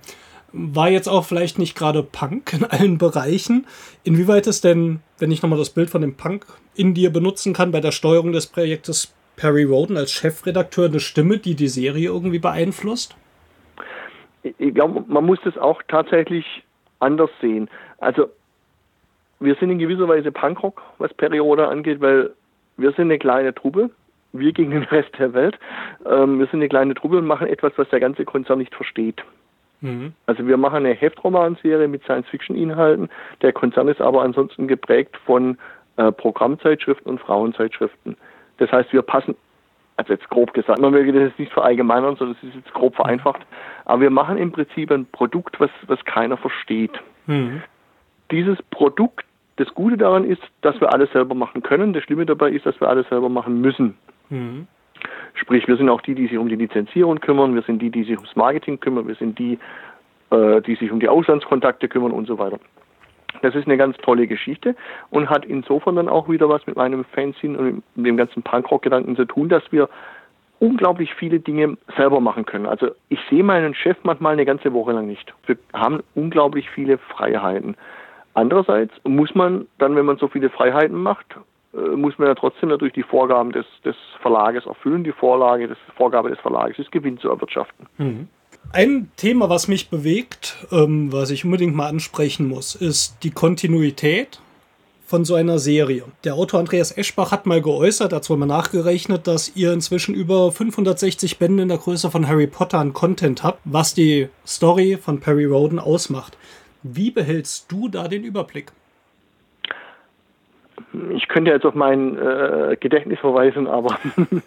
[0.52, 3.68] war jetzt auch vielleicht nicht gerade Punk in allen Bereichen.
[4.04, 7.72] Inwieweit ist denn, wenn ich nochmal das Bild von dem Punk in dir benutzen kann,
[7.72, 12.40] bei der Steuerung des Projektes Perry Roden als Chefredakteur eine Stimme, die die Serie irgendwie
[12.40, 13.16] beeinflusst?
[14.44, 16.46] Ich glaube, man muss das auch tatsächlich
[17.00, 17.70] anders sehen.
[18.00, 18.30] Also
[19.40, 22.32] wir sind in gewisser Weise Punkrock, was Periode angeht, weil
[22.78, 23.90] wir sind eine kleine Truppe,
[24.34, 25.58] wir gegen den Rest der Welt.
[26.06, 29.24] Ähm, wir sind eine kleine Truppe und machen etwas, was der ganze Konzern nicht versteht.
[29.82, 30.14] Mhm.
[30.26, 33.10] Also wir machen eine Heftromanserie mit Science-Fiction-Inhalten.
[33.42, 35.58] Der Konzern ist aber ansonsten geprägt von
[35.98, 38.18] äh, Programmzeitschriften und Frauenzeitschriften.
[38.58, 39.36] Das heißt, wir passen,
[39.96, 42.96] also jetzt grob gesagt, man möge das jetzt nicht verallgemeinern, sondern es ist jetzt grob
[42.96, 43.42] vereinfacht,
[43.86, 46.92] aber wir machen im Prinzip ein Produkt, was, was keiner versteht.
[47.26, 47.62] Mhm.
[48.32, 51.94] Dieses Produkt, das Gute daran ist, dass wir alles selber machen können.
[51.94, 53.98] Das Schlimme dabei ist, dass wir alles selber machen müssen.
[54.30, 54.68] Mhm.
[55.34, 58.04] Sprich, wir sind auch die, die sich um die Lizenzierung kümmern, wir sind die, die
[58.04, 59.58] sich ums Marketing kümmern, wir sind die,
[60.32, 62.60] äh, die sich um die Auslandskontakte kümmern und so weiter.
[63.42, 64.76] Das ist eine ganz tolle Geschichte
[65.12, 69.16] und hat insofern dann auch wieder was mit meinem Fanzine und mit dem ganzen Punkrock-Gedanken
[69.16, 69.88] zu tun, dass wir
[70.60, 72.66] unglaublich viele Dinge selber machen können.
[72.66, 75.34] Also ich sehe meinen Chef manchmal eine ganze Woche lang nicht.
[75.46, 77.78] Wir haben unglaublich viele Freiheiten.
[78.34, 81.38] Andererseits muss man dann, wenn man so viele Freiheiten macht,
[81.74, 85.04] muss man ja trotzdem natürlich die Vorgaben des, des Verlages erfüllen.
[85.04, 87.88] Die Vorlage, des, Vorgabe des Verlages ist Gewinn zu erwirtschaften.
[87.98, 88.28] Mhm.
[88.72, 94.40] Ein Thema, was mich bewegt, ähm, was ich unbedingt mal ansprechen muss, ist die Kontinuität
[95.06, 96.04] von so einer Serie.
[96.24, 100.52] Der Autor Andreas Eschbach hat mal geäußert, hat zwar mal nachgerechnet, dass ihr inzwischen über
[100.52, 105.20] 560 Bände in der Größe von Harry Potter an Content habt, was die Story von
[105.20, 106.38] Perry Roden ausmacht.
[106.84, 108.72] Wie behältst du da den Überblick?
[111.12, 113.98] Ich könnte jetzt auf mein äh, Gedächtnis verweisen, aber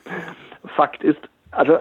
[0.77, 1.79] Fakt ist, also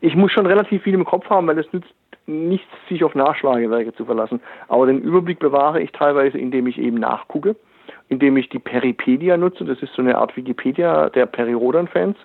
[0.00, 1.92] ich muss schon relativ viel im Kopf haben, weil es nützt
[2.26, 4.40] nichts, sich auf Nachschlagewerke zu verlassen.
[4.68, 7.56] Aber den Überblick bewahre ich teilweise, indem ich eben nachgucke,
[8.08, 9.64] indem ich die Peripedia nutze.
[9.64, 12.16] Das ist so eine Art Wikipedia der Perirodan-Fans,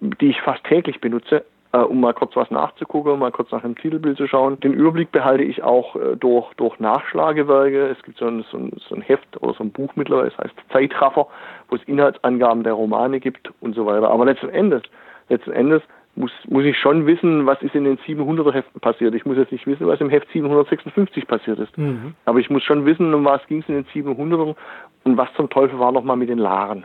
[0.00, 3.76] die ich fast täglich benutze, äh, um mal kurz was nachzugucken, mal kurz nach dem
[3.76, 4.58] Titelbild zu schauen.
[4.60, 7.88] Den Überblick behalte ich auch äh, durch, durch Nachschlagewerke.
[7.88, 10.38] Es gibt so ein, so, ein, so ein Heft oder so ein Buch mittlerweile, das
[10.38, 11.26] heißt Zeitraffer,
[11.68, 14.10] wo es Inhaltsangaben der Romane gibt und so weiter.
[14.10, 14.82] Aber letzten Endes,
[15.28, 15.82] letzten Endes
[16.16, 19.14] muss, muss ich schon wissen, was ist in den 700er Heften passiert.
[19.14, 21.76] Ich muss jetzt nicht wissen, was im Heft 756 passiert ist.
[21.78, 22.14] Mhm.
[22.24, 24.56] Aber ich muss schon wissen, um was ging es in den 700ern
[25.04, 26.84] und was zum Teufel war nochmal mit den Laren.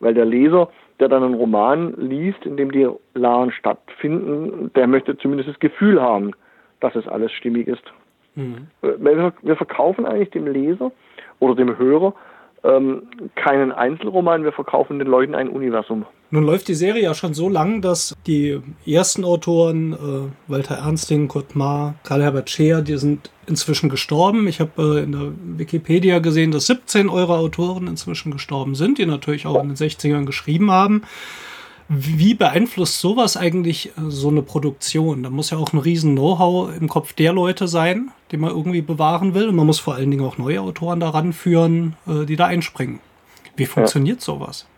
[0.00, 0.68] Weil der Leser,
[1.00, 6.00] der dann einen Roman liest, in dem die Laren stattfinden, der möchte zumindest das Gefühl
[6.00, 6.32] haben,
[6.80, 7.84] dass es alles stimmig ist.
[8.34, 8.68] Mhm.
[8.80, 10.92] Wir, wir verkaufen eigentlich dem Leser
[11.38, 12.14] oder dem Hörer
[12.66, 13.02] ähm,
[13.34, 16.04] keinen Einzelroman, wir verkaufen den Leuten ein Universum.
[16.30, 21.28] Nun läuft die Serie ja schon so lang, dass die ersten Autoren, äh, Walter Ernsting,
[21.28, 24.48] Kurt Maar, Karl-Herbert Scheer, die sind inzwischen gestorben.
[24.48, 29.06] Ich habe äh, in der Wikipedia gesehen, dass 17 eurer Autoren inzwischen gestorben sind, die
[29.06, 31.02] natürlich auch in den 60ern geschrieben haben.
[31.88, 35.22] Wie beeinflusst sowas eigentlich äh, so eine Produktion?
[35.22, 38.82] Da muss ja auch ein riesen Know-how im Kopf der Leute sein, die man irgendwie
[38.82, 39.48] bewahren will.
[39.48, 43.00] Und man muss vor allen Dingen auch neue Autoren daran führen, äh, die da einspringen.
[43.56, 44.24] Wie funktioniert ja.
[44.24, 44.68] sowas?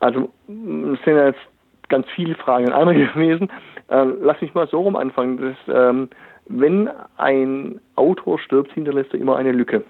[0.00, 1.40] Also es sind jetzt
[1.88, 3.50] ganz viele Fragen in einer gewesen.
[3.88, 5.38] Äh, lass mich mal so rum anfangen.
[5.38, 6.10] Das, ähm,
[6.48, 9.84] wenn ein Autor stirbt, hinterlässt er immer eine Lücke.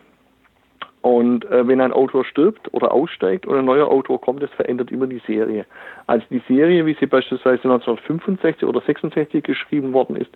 [1.03, 4.93] Und äh, wenn ein Autor stirbt oder aussteigt und ein neuer Autor kommt, das verändert
[4.93, 5.67] immer die Serie.
[6.07, 10.31] Also die Serie, wie sie beispielsweise 1965 oder 66 geschrieben worden ist,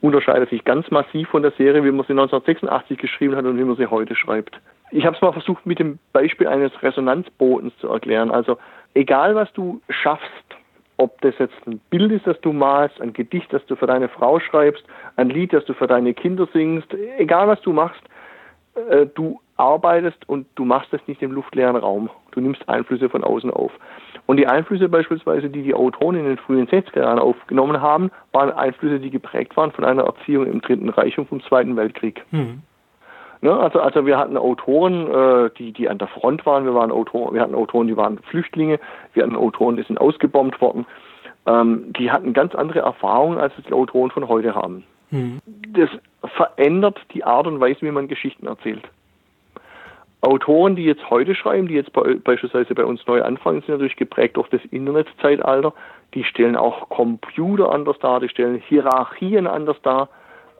[0.00, 3.64] unterscheidet sich ganz massiv von der Serie, wie man sie 1986 geschrieben hat und wie
[3.64, 4.60] man sie heute schreibt.
[4.92, 8.30] Ich habe es mal versucht, mit dem Beispiel eines Resonanzbodens zu erklären.
[8.30, 8.58] Also
[8.94, 10.28] egal, was du schaffst,
[10.98, 14.08] ob das jetzt ein Bild ist, das du malst, ein Gedicht, das du für deine
[14.08, 14.84] Frau schreibst,
[15.16, 18.02] ein Lied, das du für deine Kinder singst, egal was du machst,
[18.88, 22.10] äh, du arbeitest und du machst das nicht im luftleeren Raum.
[22.32, 23.72] Du nimmst Einflüsse von außen auf.
[24.26, 28.50] Und die Einflüsse beispielsweise, die die Autoren in den frühen 60er Jahren aufgenommen haben, waren
[28.50, 32.24] Einflüsse, die geprägt waren von einer Erziehung im Dritten Reich und vom Zweiten Weltkrieg.
[32.30, 32.62] Mhm.
[33.42, 33.52] Ne?
[33.52, 37.34] Also, also wir hatten Autoren, äh, die, die an der Front waren, wir, waren Autoren,
[37.34, 38.78] wir hatten Autoren, die waren Flüchtlinge,
[39.12, 40.86] wir hatten Autoren, die sind ausgebombt worden.
[41.46, 44.84] Ähm, die hatten ganz andere Erfahrungen, als es die Autoren von heute haben.
[45.10, 45.40] Mhm.
[45.72, 45.90] Das
[46.36, 48.88] verändert die Art und Weise, wie man Geschichten erzählt.
[50.22, 53.96] Autoren, die jetzt heute schreiben, die jetzt bei, beispielsweise bei uns neu anfangen, sind natürlich
[53.96, 55.74] geprägt durch das Internetzeitalter.
[56.14, 60.08] Die stellen auch Computer anders dar, die stellen Hierarchien anders dar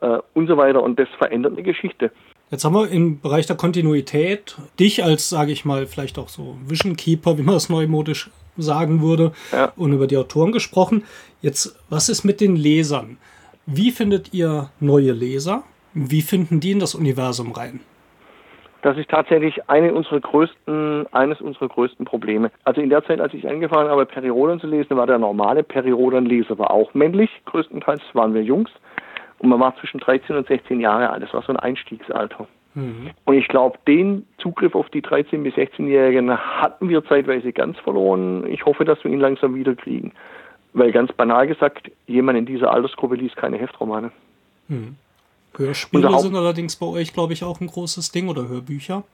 [0.01, 0.83] äh, und so weiter.
[0.83, 2.11] Und das verändert eine Geschichte.
[2.51, 6.57] Jetzt haben wir im Bereich der Kontinuität dich als, sage ich mal, vielleicht auch so
[6.66, 9.72] Vision Keeper, wie man es neumodisch sagen würde, ja.
[9.77, 11.05] und über die Autoren gesprochen.
[11.40, 13.16] Jetzt, was ist mit den Lesern?
[13.64, 15.62] Wie findet ihr neue Leser?
[15.94, 17.81] Wie finden die in das Universum rein?
[18.83, 22.51] Das ist tatsächlich eine unserer größten, eines unserer größten Probleme.
[22.64, 26.59] Also in der Zeit, als ich angefangen habe, Perioden zu lesen, war der normale Periodenleser
[26.59, 28.71] war auch männlich, größtenteils waren wir Jungs.
[29.38, 31.23] Und man war zwischen 13 und 16 Jahre alt.
[31.23, 32.47] Das war so ein Einstiegsalter.
[32.75, 33.11] Mhm.
[33.25, 38.47] Und ich glaube, den Zugriff auf die 13- bis 16-Jährigen hatten wir zeitweise ganz verloren.
[38.49, 40.12] Ich hoffe, dass wir ihn langsam wieder kriegen.
[40.73, 44.11] Weil ganz banal gesagt, jemand in dieser Altersgruppe liest keine Heftromane.
[44.68, 44.97] Mhm.
[45.57, 49.05] Hörspiele sind allerdings bei euch, glaube ich, auch ein großes Ding oder Hörbücher?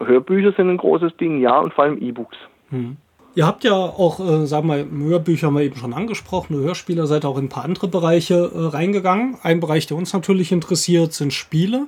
[0.00, 2.36] Hörbücher sind ein großes Ding, ja, und vor allem E-Books.
[2.70, 2.96] Mhm.
[3.34, 7.06] Ihr habt ja auch, äh, sagen wir mal, Hörbücher haben wir eben schon angesprochen, Hörspiele,
[7.06, 9.36] seid auch in ein paar andere Bereiche äh, reingegangen.
[9.42, 11.86] Ein Bereich, der uns natürlich interessiert, sind Spiele.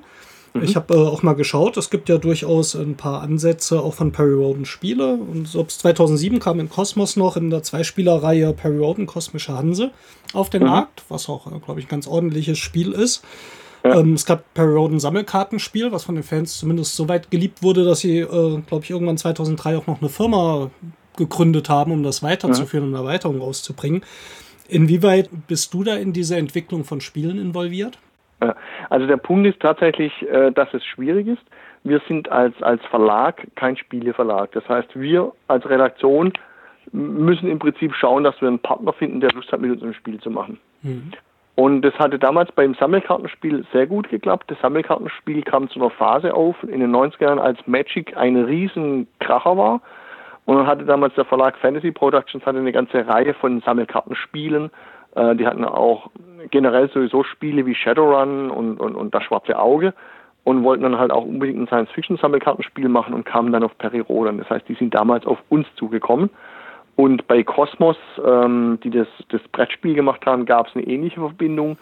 [0.53, 0.63] Mhm.
[0.63, 4.13] Ich habe äh, auch mal geschaut, es gibt ja durchaus ein paar Ansätze auch von
[4.13, 5.15] Perry Roden Spiele.
[5.15, 9.91] Und so 2007 kam in Kosmos noch in der Zweispielerreihe Perry Roden Kosmische Hanse
[10.33, 10.69] auf den mhm.
[10.69, 13.21] Markt, was auch, äh, glaube ich, ein ganz ordentliches Spiel ist.
[13.83, 13.99] Ja.
[13.99, 17.83] Ähm, es gab Perry Roden Sammelkartenspiel, was von den Fans zumindest so weit geliebt wurde,
[17.83, 18.25] dass sie, äh,
[18.61, 20.71] glaube ich, irgendwann 2003 auch noch eine Firma
[21.17, 24.03] gegründet haben, um das weiterzuführen, um eine Erweiterung rauszubringen.
[24.67, 27.99] Inwieweit bist du da in diese Entwicklung von Spielen involviert?
[28.89, 31.43] Also der Punkt ist tatsächlich, äh, dass es schwierig ist.
[31.83, 34.51] Wir sind als, als Verlag kein Spieleverlag.
[34.53, 36.33] Das heißt, wir als Redaktion
[36.91, 39.93] müssen im Prinzip schauen, dass wir einen Partner finden, der Lust hat, mit uns ein
[39.93, 40.59] Spiel zu machen.
[40.81, 41.11] Mhm.
[41.55, 44.49] Und das hatte damals beim Sammelkartenspiel sehr gut geklappt.
[44.49, 49.07] Das Sammelkartenspiel kam zu einer Phase auf in den 90er Jahren, als Magic ein riesen
[49.19, 49.81] Kracher war.
[50.45, 54.71] Und dann hatte damals der Verlag Fantasy Productions hatte eine ganze Reihe von Sammelkartenspielen.
[55.15, 56.09] Äh, die hatten auch
[56.49, 59.93] generell sowieso Spiele wie Shadowrun und, und, und das Schwarze Auge
[60.43, 64.39] und wollten dann halt auch unbedingt ein Science-Fiction-Sammelkartenspiel machen und kamen dann auf Perry Rodan.
[64.39, 66.29] Das heißt, die sind damals auf uns zugekommen.
[66.95, 71.77] Und bei Cosmos, ähm, die das, das Brettspiel gemacht haben, gab es eine ähnliche Verbindung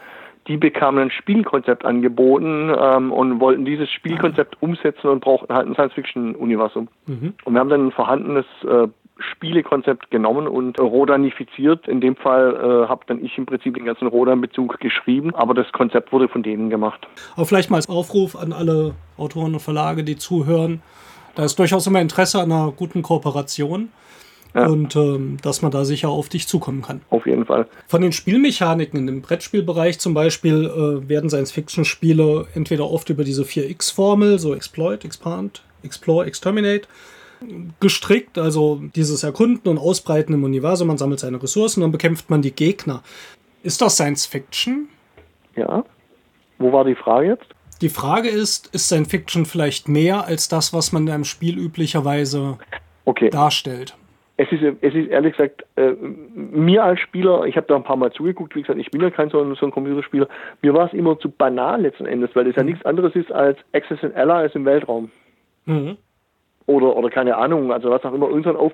[0.48, 5.76] die bekamen ein Spielkonzept angeboten ähm, und wollten dieses Spielkonzept umsetzen und brauchten halt ein
[5.76, 6.88] Science-Fiction-Universum.
[7.06, 7.34] Mhm.
[7.44, 8.88] Und wir haben dann ein vorhandenes äh,
[9.20, 11.88] Spielekonzept genommen und rodanifiziert.
[11.88, 15.72] In dem Fall äh, habe dann ich im Prinzip den ganzen Rodan-Bezug geschrieben, aber das
[15.74, 17.08] Konzept wurde von denen gemacht.
[17.36, 20.82] Aber vielleicht mal als Aufruf an alle Autoren und Verlage, die zuhören.
[21.36, 23.90] Da ist durchaus immer Interesse an einer guten Kooperation.
[24.54, 24.68] Ja.
[24.68, 27.02] Und ähm, dass man da sicher auf dich zukommen kann.
[27.10, 27.68] Auf jeden Fall.
[27.88, 34.40] Von den Spielmechaniken im Brettspielbereich zum Beispiel äh, werden Science-Fiction-Spiele entweder oft über diese 4x-Formel,
[34.40, 36.88] so Exploit, Expand, Explore, Exterminate,
[37.80, 42.42] gestrickt, also dieses Erkunden und Ausbreiten im Universum, man sammelt seine Ressourcen, dann bekämpft man
[42.42, 43.02] die Gegner.
[43.64, 44.90] Ist das Science Fiction?
[45.56, 45.84] Ja.
[46.60, 47.48] Wo war die Frage jetzt?
[47.82, 51.58] Die Frage ist, ist Science Fiction vielleicht mehr als das, was man in einem Spiel
[51.58, 52.60] üblicherweise
[53.06, 53.30] okay.
[53.30, 53.96] darstellt?
[54.42, 55.92] Es ist, es ist ehrlich gesagt, äh,
[56.34, 59.12] mir als Spieler, ich habe da ein paar Mal zugeguckt, wie gesagt, ich bin ja
[59.12, 60.28] kein so, so ein Computerspieler,
[60.64, 62.70] mir war es immer zu banal letzten Endes, weil es ja mhm.
[62.70, 65.12] nichts anderes ist als Access and Allies im Weltraum.
[65.66, 65.98] Mhm.
[66.66, 68.74] Oder, oder keine Ahnung, also was auch immer, irgendein Auf,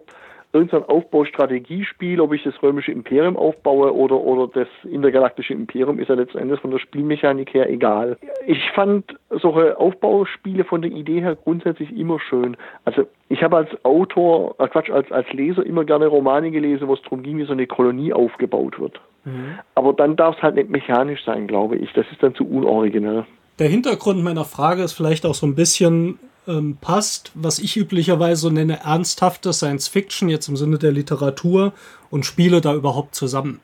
[0.54, 6.16] irgendein Aufbaustrategiespiel, ob ich das römische Imperium aufbaue oder, oder das intergalaktische Imperium, ist ja
[6.16, 8.18] letzten Endes von der Spielmechanik her egal.
[8.46, 12.58] Ich fand solche Aufbauspiele von der Idee her grundsätzlich immer schön.
[12.86, 16.94] Also ich habe als Autor, äh Quatsch, als, als Leser immer gerne Romane gelesen, wo
[16.94, 19.00] es darum ging, wie so eine Kolonie aufgebaut wird.
[19.26, 19.60] Mhm.
[19.76, 21.92] Aber dann darf es halt nicht mechanisch sein, glaube ich.
[21.94, 23.26] Das ist dann zu unoriginell.
[23.60, 28.42] Der Hintergrund meiner Frage ist vielleicht auch so ein bisschen, ähm, passt, was ich üblicherweise
[28.42, 31.74] so nenne, ernsthafte Science Fiction, jetzt im Sinne der Literatur
[32.10, 33.60] und Spiele da überhaupt zusammen?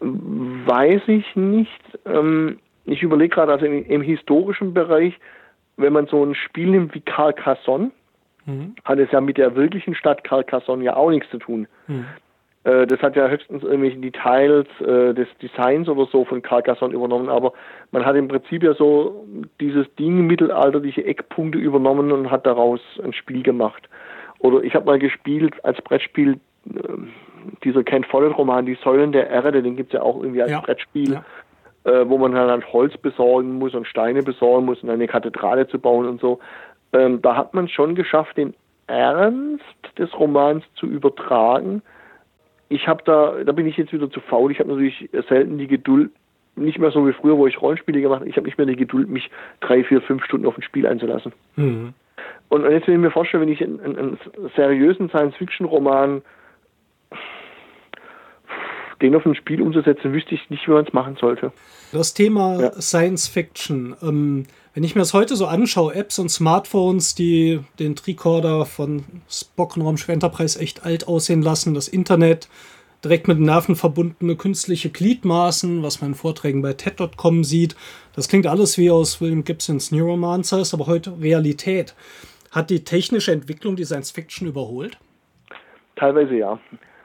[0.00, 1.70] Weiß ich nicht.
[2.04, 5.14] Ähm, ich überlege gerade, also im, im, historischen Bereich,
[5.76, 7.90] wenn man so ein Spiel nimmt wie Carcassonne,
[8.46, 8.74] mhm.
[8.84, 11.66] hat es ja mit der wirklichen Stadt Carcassonne ja auch nichts zu tun.
[11.86, 12.06] Mhm.
[12.64, 17.28] Äh, das hat ja höchstens irgendwelche Details äh, des Designs oder so von Carcassonne übernommen,
[17.28, 17.52] aber
[17.92, 19.26] man hat im Prinzip ja so
[19.60, 23.88] dieses Ding mittelalterliche Eckpunkte übernommen und hat daraus ein Spiel gemacht.
[24.40, 26.78] Oder ich habe mal gespielt als Brettspiel äh,
[27.62, 30.50] dieser Ken Follett Roman Die Säulen der Erde, den gibt es ja auch irgendwie als
[30.50, 30.60] ja.
[30.60, 31.12] Brettspiel.
[31.12, 31.24] Ja.
[32.08, 36.08] wo man halt Holz besorgen muss und Steine besorgen muss, um eine Kathedrale zu bauen
[36.08, 36.38] und so.
[36.94, 38.54] Ähm, da hat man schon geschafft, den
[38.86, 39.62] Ernst
[39.98, 41.82] des Romans zu übertragen.
[42.68, 44.50] Ich habe da, da bin ich jetzt wieder zu faul.
[44.50, 46.10] Ich habe natürlich selten die Geduld,
[46.56, 48.30] nicht mehr so wie früher, wo ich Rollenspiele gemacht habe.
[48.30, 51.32] Ich habe nicht mehr die Geduld, mich drei, vier, fünf Stunden auf ein Spiel einzulassen.
[51.56, 51.94] Mhm.
[52.48, 54.18] Und jetzt will ich mir vorstellen, wenn ich einen, einen
[54.54, 56.22] seriösen Science-Fiction-Roman
[59.02, 61.52] den auf ein Spiel umzusetzen, wüsste ich nicht, wie man es machen sollte.
[61.92, 62.70] Das Thema Ja.
[62.80, 63.94] Science Fiction.
[64.02, 64.44] Ähm,
[64.74, 69.76] wenn ich mir das heute so anschaue, Apps und Smartphones, die den Tricorder von Spock
[69.76, 72.48] und Raumschiff Enterprise echt alt aussehen lassen, das Internet,
[73.04, 77.76] direkt mit Nerven verbundene künstliche Gliedmaßen, was man in Vorträgen bei TED.com sieht,
[78.16, 81.94] das klingt alles wie aus William Gibsons Neuromancer, ist aber heute Realität.
[82.50, 84.98] Hat die technische Entwicklung die Science Fiction überholt?
[85.96, 86.58] Teilweise ja.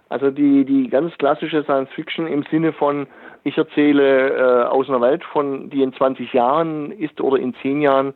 [0.10, 3.06] Also die, die ganz klassische Science Fiction im Sinne von,
[3.50, 7.82] ich erzähle äh, aus einer Welt, von die in 20 Jahren ist oder in 10
[7.82, 8.14] Jahren,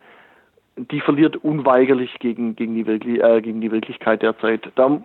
[0.75, 4.69] die verliert unweigerlich gegen, gegen, die, Wirkli äh, gegen die Wirklichkeit der Zeit.
[4.75, 5.01] Da,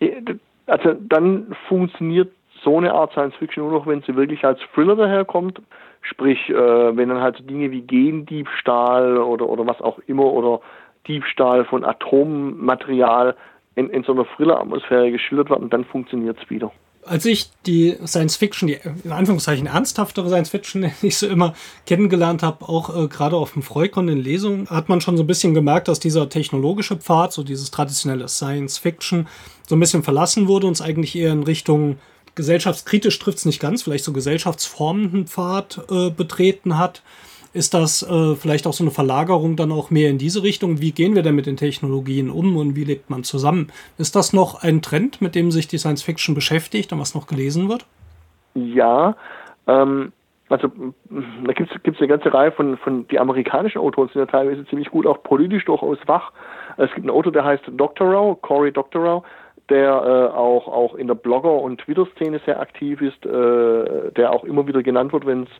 [0.00, 0.22] äh,
[0.66, 4.96] also dann funktioniert so eine Art Science Fiction nur noch, wenn sie wirklich als Thriller
[4.96, 5.60] daherkommt.
[6.02, 6.54] Sprich, äh,
[6.96, 10.60] wenn dann halt Dinge wie Gendiebstahl oder, oder was auch immer oder
[11.06, 13.34] Diebstahl von Atommaterial
[13.74, 16.70] in, in so einer Thriller-Atmosphäre geschildert werden, dann funktioniert es wieder.
[17.08, 21.54] Als ich die Science Fiction, die in Anführungszeichen ernsthaftere Science Fiction, die ich so immer
[21.86, 25.26] kennengelernt habe, auch äh, gerade auf dem Freukon in Lesungen, hat man schon so ein
[25.26, 29.26] bisschen gemerkt, dass dieser technologische Pfad, so dieses traditionelle Science Fiction,
[29.66, 31.98] so ein bisschen verlassen wurde und es eigentlich eher in Richtung
[32.34, 37.02] gesellschaftskritisch trifft es nicht ganz, vielleicht so gesellschaftsformenden Pfad äh, betreten hat.
[37.52, 40.80] Ist das äh, vielleicht auch so eine Verlagerung dann auch mehr in diese Richtung?
[40.80, 43.68] Wie gehen wir denn mit den Technologien um und wie lebt man zusammen?
[43.96, 47.26] Ist das noch ein Trend, mit dem sich die Science Fiction beschäftigt und was noch
[47.26, 47.86] gelesen wird?
[48.54, 49.16] Ja,
[49.66, 50.12] ähm,
[50.48, 50.68] also
[51.08, 54.90] da gibt es eine ganze Reihe von, von die amerikanischen Autoren sind ja teilweise ziemlich
[54.90, 56.32] gut, auch politisch durchaus wach.
[56.76, 59.24] Es gibt einen Autor, der heißt Doctorow, Cory Doctorow,
[59.68, 64.44] der äh, auch, auch in der Blogger- und Twitter-Szene sehr aktiv ist, äh, der auch
[64.44, 65.50] immer wieder genannt wird, wenn es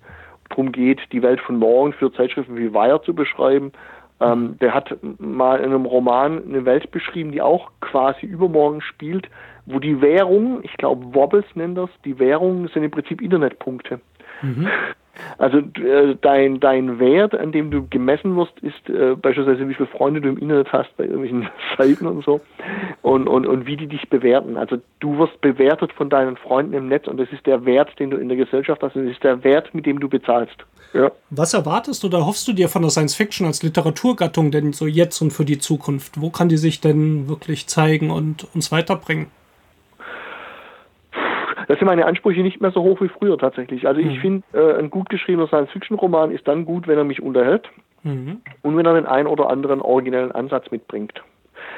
[0.59, 3.71] darum geht, die Welt von morgen für Zeitschriften wie Wire zu beschreiben.
[4.21, 9.29] Ähm, der hat mal in einem Roman eine Welt beschrieben, die auch quasi übermorgen spielt,
[9.67, 14.01] wo die Währung, ich glaube Wobbles nennt das, die Währung sind im Prinzip Internetpunkte.
[15.39, 19.89] Also äh, dein, dein Wert, an dem du gemessen wirst, ist äh, beispielsweise, wie viele
[19.89, 21.49] Freunde du im Internet hast bei irgendwelchen
[21.79, 22.41] Seiten und so
[23.03, 24.57] und, und, und wie die dich bewerten.
[24.57, 28.11] Also du wirst bewertet von deinen Freunden im Netz und das ist der Wert, den
[28.11, 30.65] du in der Gesellschaft hast, und das ist der Wert, mit dem du bezahlst.
[30.95, 31.11] Ja.
[31.31, 34.87] Was erwartest du oder hoffst du dir von der Science Fiction als Literaturgattung denn so
[34.87, 36.21] jetzt und für die Zukunft?
[36.21, 39.27] Wo kann die sich denn wirklich zeigen und uns weiterbringen?
[41.69, 43.87] Da sind meine Ansprüche nicht mehr so hoch wie früher tatsächlich.
[43.87, 47.69] Also ich finde, äh, ein gut geschriebener Science-Fiction-Roman ist dann gut, wenn er mich unterhält
[48.05, 48.41] Mhm.
[48.63, 51.23] und wenn er den einen oder anderen originellen Ansatz mitbringt.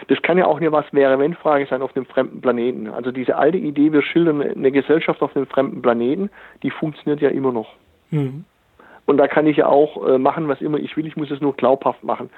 [0.08, 2.88] Das kann ja auch eine Was-wäre-wenn-Frage sein auf einem fremden Planeten.
[2.88, 6.30] Also diese alte Idee, wir schildern eine Gesellschaft auf einem fremden Planeten,
[6.62, 7.74] die funktioniert ja immer noch.
[8.10, 8.44] Mhm.
[9.06, 11.06] Und da kann ich ja auch äh, machen, was immer ich will.
[11.06, 12.30] Ich muss es nur glaubhaft machen.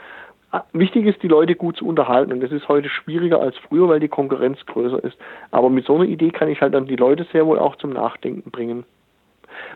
[0.72, 2.32] Wichtig ist, die Leute gut zu unterhalten.
[2.32, 5.16] Und das ist heute schwieriger als früher, weil die Konkurrenz größer ist.
[5.50, 7.92] Aber mit so einer Idee kann ich halt dann die Leute sehr wohl auch zum
[7.92, 8.84] Nachdenken bringen.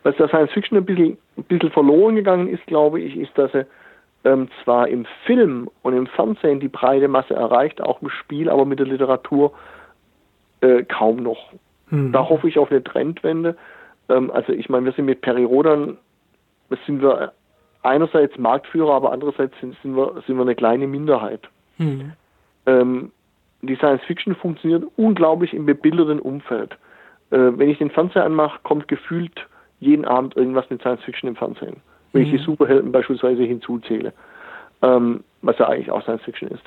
[0.02, 3.54] Was der Science Fiction ein bisschen, ein bisschen verloren gegangen ist, glaube ich, ist, dass
[3.54, 3.66] er
[4.24, 8.64] ähm, zwar im Film und im Fernsehen die breite Masse erreicht, auch im Spiel, aber
[8.64, 9.52] mit der Literatur
[10.60, 11.52] äh, kaum noch.
[11.90, 12.12] Mhm.
[12.12, 13.56] Da hoffe ich auf eine Trendwende.
[14.08, 15.96] Ähm, also ich meine, wir sind mit Peri Rodan,
[16.86, 17.32] sind wir
[17.86, 21.48] einerseits Marktführer, aber andererseits sind, sind, wir, sind wir eine kleine Minderheit.
[21.78, 22.12] Mhm.
[22.66, 23.12] Ähm,
[23.62, 26.72] die Science Fiction funktioniert unglaublich im bebilderten Umfeld.
[27.30, 29.46] Äh, wenn ich den Fernseher anmache, kommt gefühlt
[29.80, 31.76] jeden Abend irgendwas mit Science Fiction im Fernsehen.
[32.12, 34.12] Wenn ich die Superhelden beispielsweise hinzuzähle,
[34.82, 36.62] ähm, was ja eigentlich auch Science Fiction ist.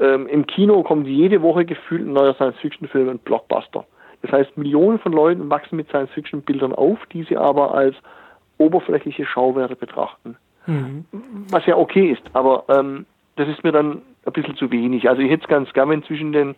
[0.00, 3.84] Ähm, Im Kino kommt jede Woche gefühlt ein neuer Science Fiction Film, ein Blockbuster.
[4.22, 7.96] Das heißt, Millionen von Leuten wachsen mit Science Fiction Bildern auf, die sie aber als
[8.56, 10.36] oberflächliche Schauwerte betrachten
[10.68, 11.06] Mhm.
[11.50, 13.06] was ja okay ist, aber ähm,
[13.36, 15.08] das ist mir dann ein bisschen zu wenig.
[15.08, 16.54] Also ich hätte es ganz gern, wenn zwischen den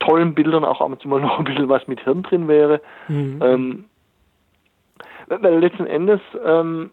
[0.00, 2.80] tollen Bildern auch ab und zu mal noch ein bisschen was mit Hirn drin wäre.
[3.06, 3.38] Mhm.
[3.40, 3.84] Ähm,
[5.28, 6.90] weil letzten Endes ähm,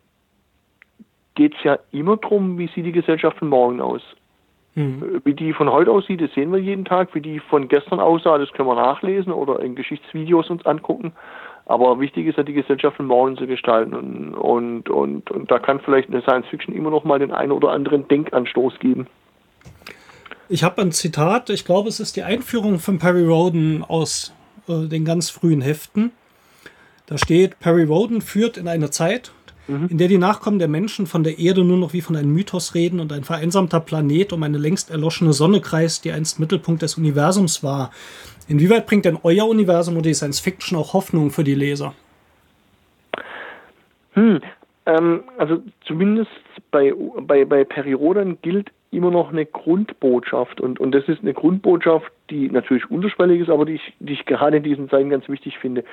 [1.33, 4.01] geht es ja immer darum, wie sieht die Gesellschaft von morgen aus.
[4.75, 5.21] Mhm.
[5.23, 7.15] Wie die von heute aussieht, das sehen wir jeden Tag.
[7.15, 11.13] Wie die von gestern aussah, das können wir nachlesen oder in Geschichtsvideos uns angucken.
[11.65, 13.93] Aber wichtig ist ja, die Gesellschaft von morgen zu gestalten.
[13.93, 17.51] Und, und, und, und da kann vielleicht eine Science Fiction immer noch mal den einen
[17.51, 19.07] oder anderen Denkanstoß geben.
[20.47, 24.31] Ich habe ein Zitat, ich glaube, es ist die Einführung von Perry Roden aus
[24.67, 26.11] äh, den ganz frühen Heften.
[27.07, 29.31] Da steht, Perry Roden führt in eine Zeit,
[29.67, 32.75] in der die Nachkommen der Menschen von der Erde nur noch wie von einem Mythos
[32.75, 36.99] reden und ein vereinsamter Planet um eine längst erloschene Sonne kreist, die einst Mittelpunkt des
[36.99, 37.89] Universums war.
[38.47, 41.93] Inwieweit bringt denn euer Universum oder die Science Fiction auch Hoffnung für die Leser?
[44.13, 44.39] Hm,
[44.85, 46.31] ähm, also zumindest
[46.71, 52.11] bei, bei, bei Perirodan gilt immer noch eine Grundbotschaft und, und das ist eine Grundbotschaft,
[52.29, 55.57] die natürlich unterschwellig ist, aber die ich, die ich gerade in diesen Zeiten ganz wichtig
[55.59, 55.83] finde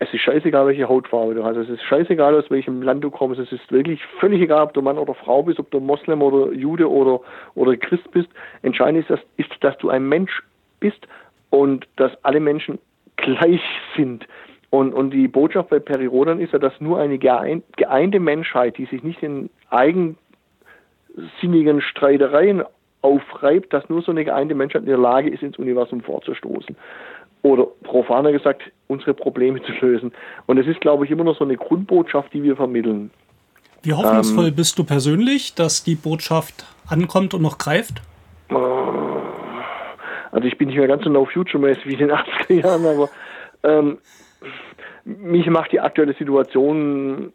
[0.00, 1.56] es ist scheißegal, welche Hautfarbe du hast.
[1.56, 3.40] Es ist scheißegal, aus welchem Land du kommst.
[3.40, 6.52] Es ist wirklich völlig egal, ob du Mann oder Frau bist, ob du Moslem oder
[6.52, 7.20] Jude oder,
[7.56, 8.28] oder Christ bist.
[8.62, 10.42] Entscheidend ist, dass, ist, dass du ein Mensch
[10.78, 11.08] bist
[11.50, 12.78] und dass alle Menschen
[13.16, 13.62] gleich
[13.96, 14.26] sind.
[14.70, 19.02] Und, und die Botschaft bei Perirodan ist ja, dass nur eine geeinte Menschheit, die sich
[19.02, 20.20] nicht in eigensinnigen
[21.80, 22.62] Streitereien
[23.00, 26.76] aufreibt, dass nur so eine geeinte Menschheit in der Lage ist, ins Universum vorzustoßen
[27.42, 30.12] oder profaner gesagt, unsere Probleme zu lösen.
[30.46, 33.10] Und es ist, glaube ich, immer noch so eine Grundbotschaft, die wir vermitteln.
[33.82, 38.02] Wie hoffnungsvoll ähm, bist du persönlich, dass die Botschaft ankommt und noch greift?
[40.30, 43.08] Also ich bin nicht mehr ganz so no-future-mäßig wie in den 80er Jahren, aber
[43.62, 43.98] ähm,
[45.04, 47.32] mich macht die aktuelle Situation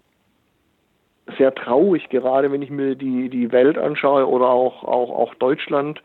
[1.37, 6.01] sehr traurig, gerade wenn ich mir die, die Welt anschaue oder auch, auch, auch Deutschland.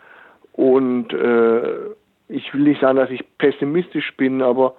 [0.53, 1.91] Und äh,
[2.28, 4.74] ich will nicht sagen, dass ich pessimistisch bin, aber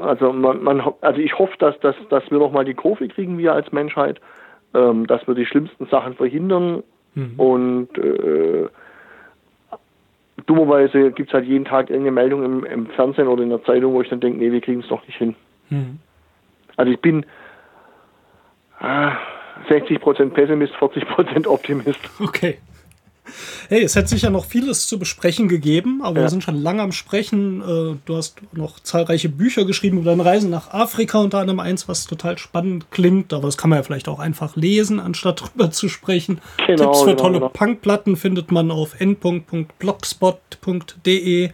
[0.00, 3.52] also man, man also ich hoffe, dass, dass, dass wir nochmal die Kurve kriegen, wir
[3.52, 4.20] als Menschheit,
[4.74, 6.82] ähm, dass wir die schlimmsten Sachen verhindern
[7.14, 7.34] mhm.
[7.38, 8.68] und äh,
[10.46, 13.92] dummerweise gibt es halt jeden Tag irgendeine Meldung im, im, Fernsehen oder in der Zeitung,
[13.92, 15.34] wo ich dann denke, nee, wir kriegen es doch nicht hin.
[15.70, 15.98] Mhm.
[16.76, 17.26] Also ich bin
[18.80, 19.10] äh,
[19.68, 22.00] 60% Pessimist, 40% Optimist.
[22.20, 22.58] Okay.
[23.68, 26.22] Hey, es hätte sicher noch vieles zu besprechen gegeben, aber ja.
[26.22, 27.60] wir sind schon lange am Sprechen.
[27.60, 31.88] Äh, du hast noch zahlreiche Bücher geschrieben über deine Reisen nach Afrika, unter anderem eins,
[31.88, 35.70] was total spannend klingt, aber das kann man ja vielleicht auch einfach lesen, anstatt drüber
[35.70, 36.40] zu sprechen.
[36.66, 37.50] Genau, Tipps für genau, tolle genau.
[37.50, 41.50] Punkplatten findet man auf n.blogspot.de.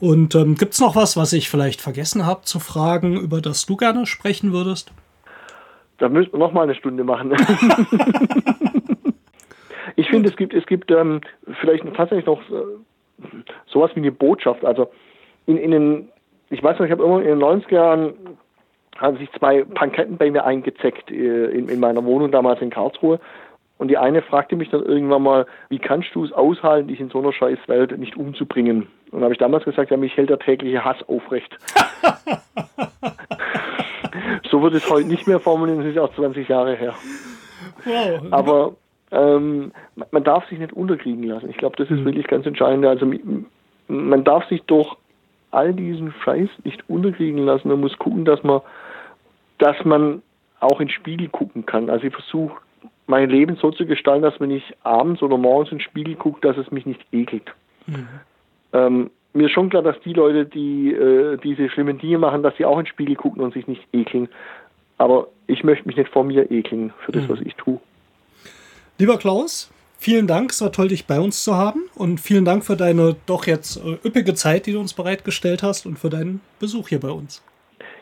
[0.00, 3.66] Und ähm, gibt es noch was, was ich vielleicht vergessen habe zu fragen, über das
[3.66, 4.92] du gerne sprechen würdest?
[5.98, 7.30] Da müssen wir noch mal eine Stunde machen.
[9.98, 11.20] Ich finde, es gibt, es gibt ähm,
[11.60, 13.24] vielleicht tatsächlich noch äh,
[13.66, 14.64] sowas wie eine Botschaft.
[14.64, 14.92] Also
[15.46, 16.08] in, in den,
[16.50, 18.14] ich weiß noch, ich habe immer in den 90er Jahren
[18.96, 23.18] haben sich zwei Panketten bei mir eingezeckt äh, in, in meiner Wohnung damals in Karlsruhe.
[23.78, 27.10] Und die eine fragte mich dann irgendwann mal, wie kannst du es aushalten, dich in
[27.10, 28.86] so einer scheiß Welt nicht umzubringen?
[29.10, 31.58] Und habe ich damals gesagt, ja, mich hält der tägliche Hass aufrecht.
[34.48, 36.94] so wird es heute nicht mehr formulieren, das ist auch 20 Jahre her.
[37.84, 38.20] Wow.
[38.30, 38.76] Aber
[39.10, 39.72] ähm,
[40.10, 41.50] man darf sich nicht unterkriegen lassen.
[41.50, 42.06] Ich glaube, das ist mhm.
[42.06, 42.84] wirklich ganz entscheidend.
[42.84, 43.10] Also
[43.88, 44.94] man darf sich durch
[45.50, 47.68] all diesen Scheiß nicht unterkriegen lassen.
[47.68, 48.60] Man muss gucken, dass man,
[49.58, 50.22] dass man
[50.60, 51.88] auch in den Spiegel gucken kann.
[51.88, 52.60] Also ich versuche
[53.06, 56.40] mein Leben so zu gestalten, dass wenn ich abends oder morgens in den Spiegel gucke,
[56.40, 57.54] dass es mich nicht ekelt.
[57.86, 58.08] Mhm.
[58.74, 62.56] Ähm, mir ist schon klar, dass die Leute, die äh, diese schlimmen Dinge machen, dass
[62.56, 64.28] sie auch in den Spiegel gucken und sich nicht ekeln.
[64.98, 67.28] Aber ich möchte mich nicht vor mir ekeln für das, mhm.
[67.30, 67.80] was ich tue.
[69.00, 70.50] Lieber Klaus, vielen Dank.
[70.50, 71.84] Es war toll, dich bei uns zu haben.
[71.94, 75.86] Und vielen Dank für deine doch jetzt äh, üppige Zeit, die du uns bereitgestellt hast
[75.86, 77.40] und für deinen Besuch hier bei uns.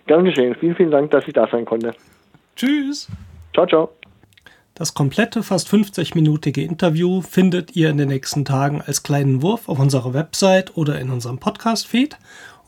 [0.07, 0.57] Gern geschehen.
[0.59, 1.93] Vielen, vielen Dank, dass ich da sein konnte.
[2.57, 3.09] Tschüss.
[3.53, 3.91] Ciao, ciao.
[4.73, 9.79] Das komplette, fast 50-minütige Interview findet ihr in den nächsten Tagen als kleinen Wurf auf
[9.79, 12.17] unserer Website oder in unserem Podcast-Feed.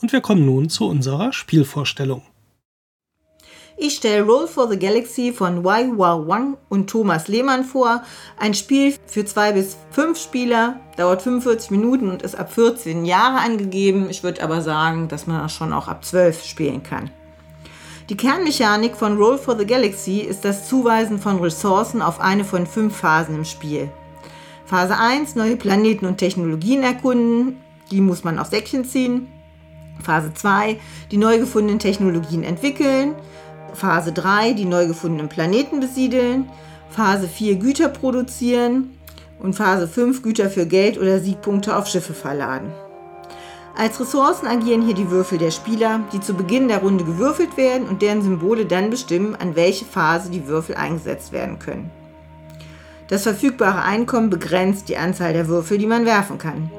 [0.02, 2.22] Und wir kommen nun zu unserer Spielvorstellung.
[3.80, 8.02] Ich stelle Roll for the Galaxy von Wai Hua Wang und Thomas Lehmann vor.
[8.36, 13.38] Ein Spiel für zwei bis fünf Spieler, dauert 45 Minuten und ist ab 14 Jahre
[13.38, 14.10] angegeben.
[14.10, 17.12] Ich würde aber sagen, dass man das schon auch ab 12 spielen kann.
[18.08, 22.66] Die Kernmechanik von Roll for the Galaxy ist das Zuweisen von Ressourcen auf eine von
[22.66, 23.88] fünf Phasen im Spiel.
[24.66, 27.62] Phase 1, neue Planeten und Technologien erkunden.
[27.92, 29.28] Die muss man auf Säckchen ziehen.
[30.02, 30.80] Phase 2,
[31.12, 33.14] die neu gefundenen Technologien entwickeln.
[33.74, 36.48] Phase 3 die neu gefundenen Planeten besiedeln,
[36.90, 38.90] Phase 4 Güter produzieren
[39.40, 42.72] und Phase 5 Güter für Geld oder Siegpunkte auf Schiffe verladen.
[43.76, 47.86] Als Ressourcen agieren hier die Würfel der Spieler, die zu Beginn der Runde gewürfelt werden
[47.86, 51.90] und deren Symbole dann bestimmen, an welche Phase die Würfel eingesetzt werden können.
[53.06, 56.70] Das verfügbare Einkommen begrenzt die Anzahl der Würfel, die man werfen kann.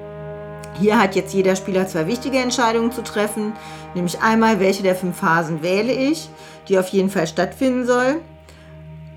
[0.80, 3.54] Hier hat jetzt jeder Spieler zwei wichtige Entscheidungen zu treffen,
[3.96, 6.30] nämlich einmal, welche der fünf Phasen wähle ich
[6.70, 8.22] die auf jeden Fall stattfinden soll.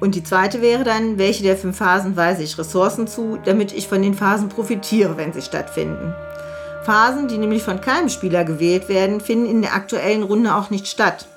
[0.01, 3.87] Und die zweite wäre dann, welche der fünf Phasen weise ich Ressourcen zu, damit ich
[3.87, 6.13] von den Phasen profitiere, wenn sie stattfinden.
[6.85, 10.89] Phasen, die nämlich von keinem Spieler gewählt werden, finden in der aktuellen Runde auch nicht
[10.89, 11.29] statt.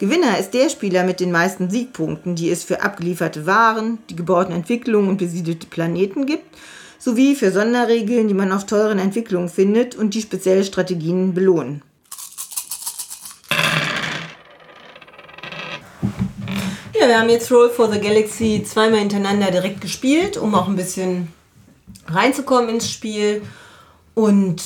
[0.00, 4.52] Gewinner ist der Spieler mit den meisten Siegpunkten, die es für abgelieferte Waren, die gebauten
[4.52, 6.56] Entwicklungen und besiedelte Planeten gibt,
[6.98, 11.82] sowie für Sonderregeln, die man auf teuren Entwicklungen findet und die spezielle Strategien belohnen.
[17.02, 20.76] Ja, wir haben jetzt Roll for the Galaxy zweimal hintereinander direkt gespielt, um auch ein
[20.76, 21.32] bisschen
[22.06, 23.42] reinzukommen ins Spiel.
[24.14, 24.62] Und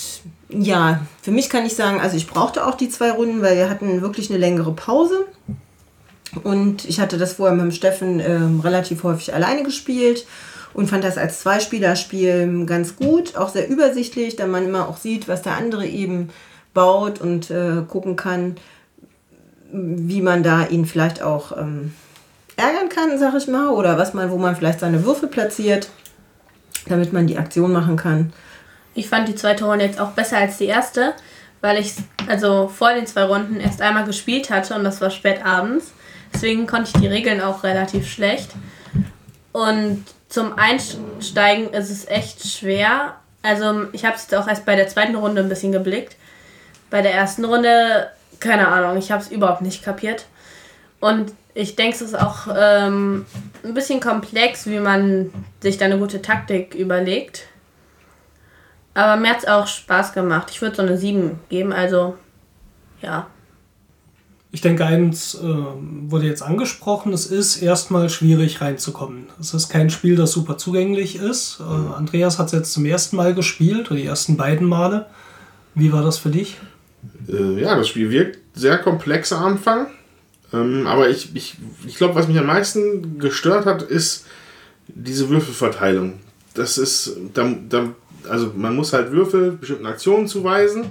[0.50, 3.70] ja, für mich kann ich sagen, also ich brauchte auch die zwei Runden, weil wir
[3.70, 5.24] hatten wirklich eine längere Pause.
[6.44, 10.26] Und ich hatte das vorher mit dem Steffen äh, relativ häufig alleine gespielt
[10.74, 15.26] und fand das als Zweispielerspiel ganz gut, auch sehr übersichtlich, da man immer auch sieht,
[15.26, 16.28] was der andere eben
[16.74, 18.56] baut und äh, gucken kann,
[19.72, 21.94] wie man da ihn vielleicht auch ähm,
[22.56, 25.88] ärgern kann, sag ich mal, oder was man, wo man vielleicht seine Würfel platziert,
[26.86, 28.32] damit man die Aktion machen kann.
[28.94, 31.12] Ich fand die zweite Runde jetzt auch besser als die erste,
[31.60, 31.94] weil ich
[32.28, 35.92] also vor den zwei Runden erst einmal gespielt hatte und das war spät abends.
[36.32, 38.50] Deswegen konnte ich die Regeln auch relativ schlecht.
[39.52, 43.16] Und zum Einsteigen ist es echt schwer.
[43.42, 46.16] Also ich habe es jetzt auch erst bei der zweiten Runde ein bisschen geblickt.
[46.90, 50.26] Bei der ersten Runde, keine Ahnung, ich habe es überhaupt nicht kapiert.
[51.00, 53.24] Und ich denke, es ist auch ähm,
[53.64, 55.30] ein bisschen komplex, wie man
[55.60, 57.44] sich da eine gute Taktik überlegt.
[58.92, 60.48] Aber mir hat es auch Spaß gemacht.
[60.50, 62.16] Ich würde so eine 7 geben, also
[63.00, 63.26] ja.
[64.52, 69.26] Ich denke, eins äh, wurde jetzt angesprochen, es ist erstmal schwierig reinzukommen.
[69.40, 71.60] Es ist kein Spiel, das super zugänglich ist.
[71.60, 75.06] Äh, Andreas hat es jetzt zum ersten Mal gespielt, oder die ersten beiden Male.
[75.74, 76.58] Wie war das für dich?
[77.28, 79.86] Äh, ja, das Spiel wirkt sehr komplex am Anfang.
[80.52, 84.26] Ähm, aber ich, ich, ich glaube, was mich am meisten gestört hat, ist
[84.88, 86.20] diese Würfelverteilung.
[86.54, 87.88] Das ist, da, da,
[88.28, 90.90] also man muss halt Würfel bestimmten Aktionen zuweisen.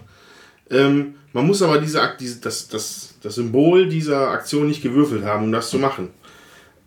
[0.70, 5.46] Ähm, man muss aber diese, diese, das, das, das Symbol dieser Aktion nicht gewürfelt haben,
[5.46, 6.10] um das zu machen.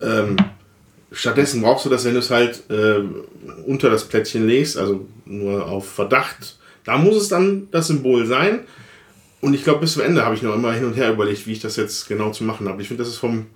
[0.00, 0.36] Ähm,
[1.12, 3.00] stattdessen brauchst du das, wenn du es halt äh,
[3.66, 6.56] unter das Plättchen legst, also nur auf Verdacht.
[6.84, 8.60] Da muss es dann das Symbol sein.
[9.40, 11.52] Und ich glaube, bis zum Ende habe ich noch immer hin und her überlegt, wie
[11.52, 12.82] ich das jetzt genau zu machen habe.
[12.82, 13.46] Ich finde, das ist vom,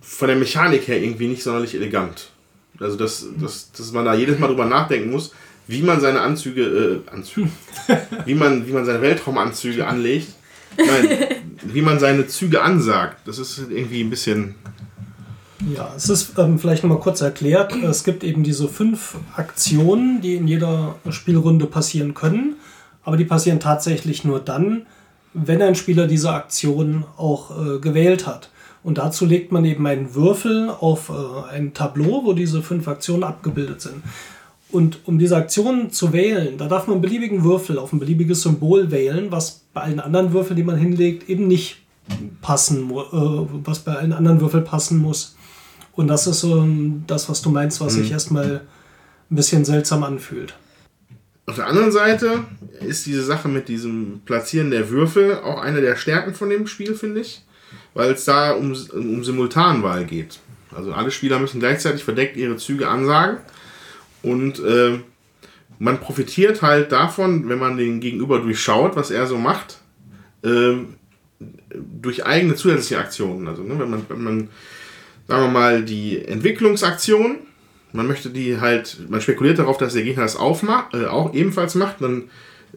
[0.00, 2.30] von der Mechanik her irgendwie nicht sonderlich elegant.
[2.78, 5.32] Also, dass, dass, dass man da jedes Mal drüber nachdenken muss,
[5.66, 7.50] wie man seine Anzüge, äh, Anzüge,
[8.24, 10.28] wie man, wie man seine Weltraumanzüge anlegt.
[10.76, 11.26] Nein,
[11.62, 13.26] wie man seine Züge ansagt.
[13.26, 14.54] Das ist irgendwie ein bisschen.
[15.74, 17.74] Ja, es ist ähm, vielleicht nochmal kurz erklärt.
[17.74, 22.56] Es gibt eben diese fünf Aktionen, die in jeder Spielrunde passieren können.
[23.02, 24.86] Aber die passieren tatsächlich nur dann,
[25.32, 28.50] wenn ein Spieler diese Aktion auch äh, gewählt hat.
[28.82, 33.24] Und dazu legt man eben einen Würfel auf äh, ein Tableau, wo diese fünf Aktionen
[33.24, 34.02] abgebildet sind.
[34.72, 38.42] Und um diese Aktionen zu wählen, da darf man einen beliebigen Würfel auf ein beliebiges
[38.42, 41.78] Symbol wählen, was bei allen anderen Würfeln, die man hinlegt, eben nicht
[42.40, 42.94] passen, äh,
[43.64, 45.36] was bei allen anderen Würfeln passen muss.
[45.92, 46.66] Und das ist so
[47.06, 48.02] das, was du meinst, was mhm.
[48.02, 48.62] sich erstmal
[49.30, 50.54] ein bisschen seltsam anfühlt.
[51.50, 52.44] Auf der anderen Seite
[52.78, 56.94] ist diese Sache mit diesem Platzieren der Würfel auch eine der Stärken von dem Spiel,
[56.94, 57.42] finde ich,
[57.92, 60.38] weil es da um, um Simultanwahl geht.
[60.72, 63.38] Also alle Spieler müssen gleichzeitig verdeckt ihre Züge ansagen
[64.22, 65.00] und äh,
[65.80, 69.78] man profitiert halt davon, wenn man den Gegenüber durchschaut, was er so macht,
[70.44, 70.74] äh,
[72.00, 73.48] durch eigene zusätzliche Aktionen.
[73.48, 74.48] Also ne, wenn, man, wenn man,
[75.26, 77.38] sagen wir mal, die Entwicklungsaktion
[77.92, 81.74] man möchte die halt, man spekuliert darauf, dass der Gegner das aufmacht, äh, auch ebenfalls
[81.74, 82.00] macht.
[82.00, 82.24] Dann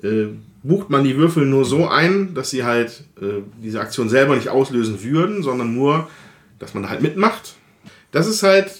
[0.01, 0.27] äh,
[0.63, 4.49] bucht man die Würfel nur so ein, dass sie halt äh, diese Aktion selber nicht
[4.49, 6.09] auslösen würden, sondern nur,
[6.59, 7.55] dass man da halt mitmacht.
[8.11, 8.71] Das ist halt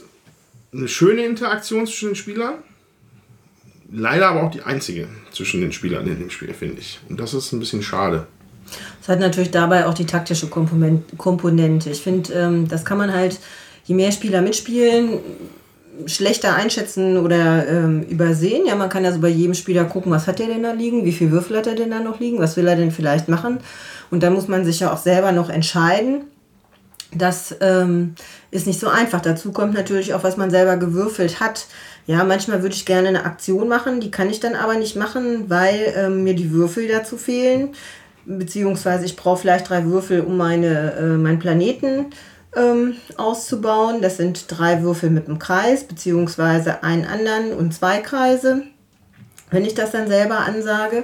[0.73, 2.55] eine schöne Interaktion zwischen den Spielern.
[3.91, 6.99] Leider aber auch die einzige zwischen den Spielern in dem Spiel, finde ich.
[7.09, 8.25] Und das ist ein bisschen schade.
[9.01, 11.89] Es hat natürlich dabei auch die taktische Komponente.
[11.89, 13.39] Ich finde, ähm, das kann man halt,
[13.85, 15.19] je mehr Spieler mitspielen,
[16.05, 18.65] schlechter einschätzen oder ähm, übersehen.
[18.65, 21.05] Ja, man kann ja so bei jedem Spieler gucken, was hat der denn da liegen,
[21.05, 23.59] wie viel Würfel hat er denn da noch liegen, was will er denn vielleicht machen.
[24.11, 26.25] Und da muss man sich ja auch selber noch entscheiden.
[27.15, 28.15] Das ähm,
[28.51, 29.21] ist nicht so einfach.
[29.21, 31.67] Dazu kommt natürlich auch, was man selber gewürfelt hat.
[32.05, 35.49] Ja, manchmal würde ich gerne eine Aktion machen, die kann ich dann aber nicht machen,
[35.49, 37.69] weil ähm, mir die Würfel dazu fehlen.
[38.25, 44.01] Beziehungsweise ich brauche vielleicht drei Würfel, um meine, äh, meinen Planeten äh, ähm, auszubauen.
[44.01, 48.63] Das sind drei Würfel mit einem Kreis, beziehungsweise einen anderen und zwei Kreise,
[49.51, 51.03] wenn ich das dann selber ansage.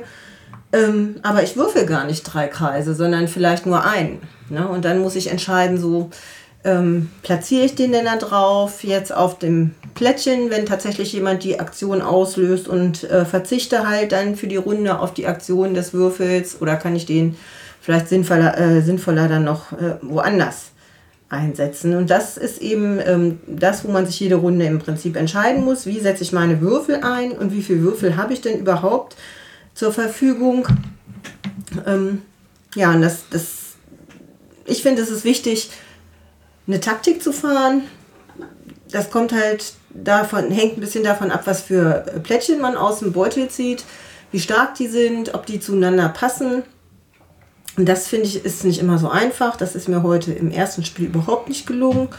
[0.72, 4.22] Ähm, aber ich würfel gar nicht drei Kreise, sondern vielleicht nur einen.
[4.50, 4.68] Ne?
[4.68, 6.12] Und dann muss ich entscheiden, so
[6.64, 11.60] ähm, platziere ich den denn da drauf, jetzt auf dem Plättchen, wenn tatsächlich jemand die
[11.60, 16.62] Aktion auslöst und äh, verzichte halt dann für die Runde auf die Aktion des Würfels
[16.62, 17.36] oder kann ich den
[17.82, 20.72] vielleicht sinnvoller, äh, sinnvoller dann noch äh, woanders
[21.30, 21.96] einsetzen.
[21.96, 25.86] Und das ist eben ähm, das, wo man sich jede Runde im Prinzip entscheiden muss,
[25.86, 29.16] wie setze ich meine Würfel ein und wie viele Würfel habe ich denn überhaupt
[29.76, 30.68] zur Verfügung.
[31.86, 32.24] Ähm,
[32.76, 33.60] ja, und das, das
[34.66, 35.70] ich finde, es ist wichtig,
[36.68, 37.84] eine Taktik zu fahren.
[38.92, 43.12] Das kommt halt davon, hängt ein bisschen davon ab, was für Plättchen man aus dem
[43.12, 43.84] Beutel zieht,
[44.32, 46.64] wie stark die sind, ob die zueinander passen.
[47.80, 49.56] Und das finde ich ist nicht immer so einfach.
[49.56, 52.10] Das ist mir heute im ersten Spiel überhaupt nicht gelungen.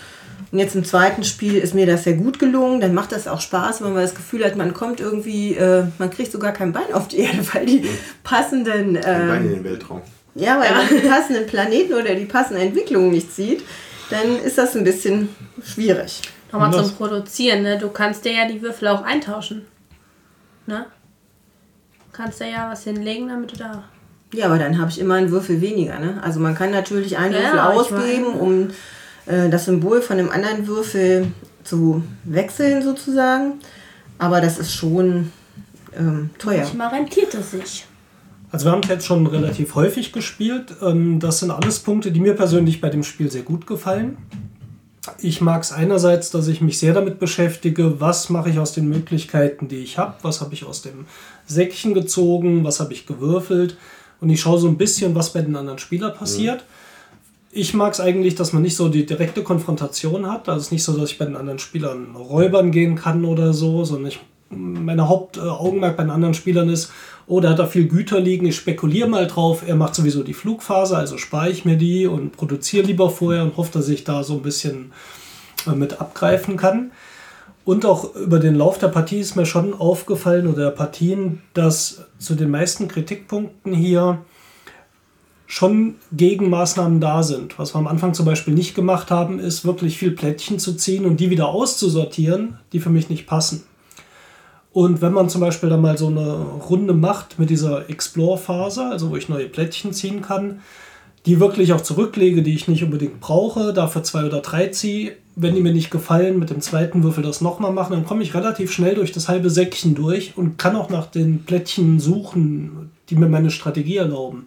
[0.51, 2.81] Und jetzt im zweiten Spiel ist mir das sehr gut gelungen.
[2.81, 6.09] Dann macht das auch Spaß, wenn man das Gefühl hat, man kommt irgendwie, äh, man
[6.09, 7.87] kriegt sogar kein Bein auf die Erde, weil die
[8.25, 8.97] passenden.
[8.97, 10.01] Äh, Bein in den Weltraum.
[10.35, 13.63] Ja, weil man die passenden Planeten oder die passende Entwicklung nicht sieht,
[14.09, 15.29] dann ist das ein bisschen
[15.63, 16.23] schwierig.
[16.53, 17.77] Nochmal zum Produzieren, ne?
[17.77, 19.67] Du kannst dir ja die Würfel auch eintauschen.
[20.67, 20.87] Ne?
[22.07, 23.85] Du kannst dir ja was hinlegen, damit du da.
[24.33, 25.99] Ja, aber dann habe ich immer einen Würfel weniger.
[25.99, 26.21] Ne?
[26.23, 28.69] Also man kann natürlich einen Ja, Würfel ausgeben, um
[29.27, 31.29] äh, das Symbol von dem anderen Würfel
[31.65, 33.55] zu wechseln sozusagen.
[34.19, 35.33] Aber das ist schon
[35.99, 36.59] ähm, teuer.
[36.59, 37.87] Manchmal rentiert es sich.
[38.53, 40.75] Also wir haben es jetzt schon relativ häufig gespielt.
[40.83, 44.17] Ähm, Das sind alles Punkte, die mir persönlich bei dem Spiel sehr gut gefallen.
[45.19, 48.89] Ich mag es einerseits, dass ich mich sehr damit beschäftige, was mache ich aus den
[48.89, 51.07] Möglichkeiten, die ich habe, was habe ich aus dem
[51.47, 53.77] Säckchen gezogen, was habe ich gewürfelt
[54.21, 56.65] und ich schaue so ein bisschen, was bei den anderen Spielern passiert.
[57.53, 60.49] Ich mag es eigentlich, dass man nicht so die direkte Konfrontation hat.
[60.49, 63.53] Also es ist nicht so, dass ich bei den anderen Spielern räubern gehen kann oder
[63.53, 66.93] so, sondern ich, meine Hauptaugenmerk bei den anderen Spielern ist,
[67.27, 70.35] oh, da hat er viel Güter liegen, ich spekuliere mal drauf, er macht sowieso die
[70.35, 74.23] Flugphase, also spare ich mir die und produziere lieber vorher und hoffe, dass ich da
[74.23, 74.93] so ein bisschen
[75.67, 76.93] äh, mit abgreifen kann.
[77.65, 82.03] Und auch über den Lauf der Partie ist mir schon aufgefallen oder der Partien, dass
[82.19, 84.23] zu den meisten Kritikpunkten hier
[85.47, 87.59] schon Gegenmaßnahmen da sind.
[87.59, 91.05] Was wir am Anfang zum Beispiel nicht gemacht haben, ist wirklich viel Plättchen zu ziehen
[91.05, 93.65] und die wieder auszusortieren, die für mich nicht passen.
[94.73, 96.37] Und wenn man zum Beispiel dann mal so eine
[96.69, 100.61] Runde macht mit dieser Explore-Phase, also wo ich neue Plättchen ziehen kann,
[101.27, 105.55] die wirklich auch zurücklege, die ich nicht unbedingt brauche, dafür zwei oder drei ziehe, wenn
[105.55, 108.73] die mir nicht gefallen, mit dem zweiten Würfel das nochmal machen, dann komme ich relativ
[108.73, 113.29] schnell durch das halbe Säckchen durch und kann auch nach den Plättchen suchen, die mir
[113.29, 114.47] meine Strategie erlauben.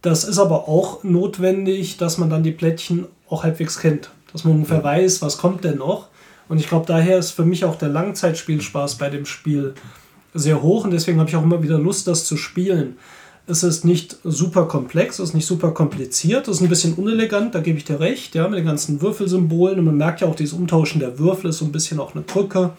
[0.00, 4.10] Das ist aber auch notwendig, dass man dann die Plättchen auch halbwegs kennt.
[4.32, 6.08] Dass man ungefähr weiß, was kommt denn noch.
[6.48, 9.74] Und ich glaube, daher ist für mich auch der Langzeitspielspaß bei dem Spiel
[10.32, 10.84] sehr hoch.
[10.84, 12.96] Und deswegen habe ich auch immer wieder Lust, das zu spielen.
[13.50, 17.54] Es ist nicht super komplex, es ist nicht super kompliziert, es ist ein bisschen unelegant,
[17.54, 19.78] da gebe ich dir recht, ja, mit den ganzen Würfelsymbolen.
[19.78, 22.24] Und man merkt ja auch, dieses Umtauschen der Würfel ist so ein bisschen auch eine
[22.24, 22.72] Krücke.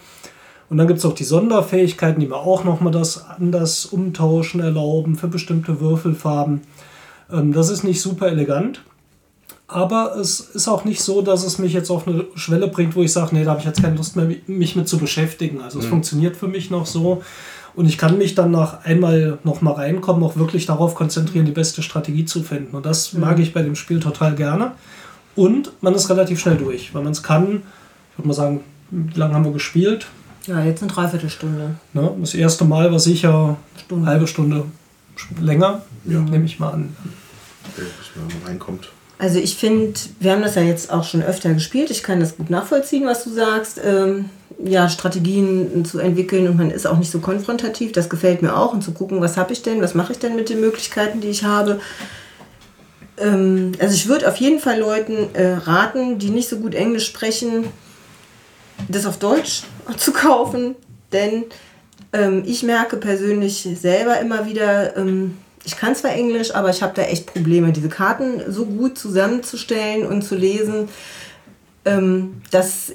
[0.69, 5.15] Und dann gibt es auch die Sonderfähigkeiten, die mir auch nochmal das anders umtauschen erlauben
[5.15, 6.61] für bestimmte Würfelfarben.
[7.31, 8.83] Ähm, das ist nicht super elegant.
[9.67, 13.03] Aber es ist auch nicht so, dass es mich jetzt auf eine Schwelle bringt, wo
[13.03, 15.61] ich sage, nee, da habe ich jetzt keine Lust mehr, mich mit zu beschäftigen.
[15.61, 17.21] Also es funktioniert für mich noch so.
[17.75, 21.51] Und ich kann mich dann nach einmal noch mal reinkommen, auch wirklich darauf konzentrieren, die
[21.51, 22.75] beste Strategie zu finden.
[22.75, 24.71] Und das mag ich bei dem Spiel total gerne.
[25.35, 27.63] Und man ist relativ schnell durch, weil man es kann.
[28.11, 28.61] Ich würde mal sagen,
[28.91, 30.07] wie lange haben wir gespielt?
[30.47, 31.75] Ja, jetzt eine Dreiviertelstunde.
[31.93, 32.11] Ne?
[32.19, 34.03] Das erste Mal war sicher Stunde.
[34.03, 34.65] eine halbe Stunde
[35.39, 36.95] länger, nehme ich mal an.
[37.75, 38.89] Bis man reinkommt.
[39.19, 41.91] Also ich finde, wir haben das ja jetzt auch schon öfter gespielt.
[41.91, 43.79] Ich kann das gut nachvollziehen, was du sagst.
[43.83, 44.29] Ähm,
[44.63, 47.91] ja, Strategien zu entwickeln und man ist auch nicht so konfrontativ.
[47.91, 48.73] Das gefällt mir auch.
[48.73, 51.27] Und zu gucken, was habe ich denn, was mache ich denn mit den Möglichkeiten, die
[51.27, 51.81] ich habe.
[53.17, 57.05] Ähm, also ich würde auf jeden Fall Leuten äh, raten, die nicht so gut Englisch
[57.05, 57.65] sprechen,
[58.87, 59.63] das auf Deutsch
[59.97, 60.75] zu kaufen.
[61.11, 61.43] Denn
[62.13, 66.93] ähm, ich merke persönlich selber immer wieder, ähm, ich kann zwar Englisch, aber ich habe
[66.95, 70.89] da echt Probleme, diese Karten so gut zusammenzustellen und zu lesen,
[71.85, 72.91] ähm, dass,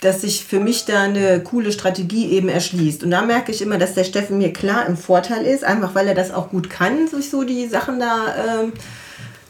[0.00, 3.04] dass sich für mich da eine coole Strategie eben erschließt.
[3.04, 6.08] Und da merke ich immer, dass der Steffen mir klar im Vorteil ist, einfach weil
[6.08, 8.72] er das auch gut kann, sich so die Sachen da ähm,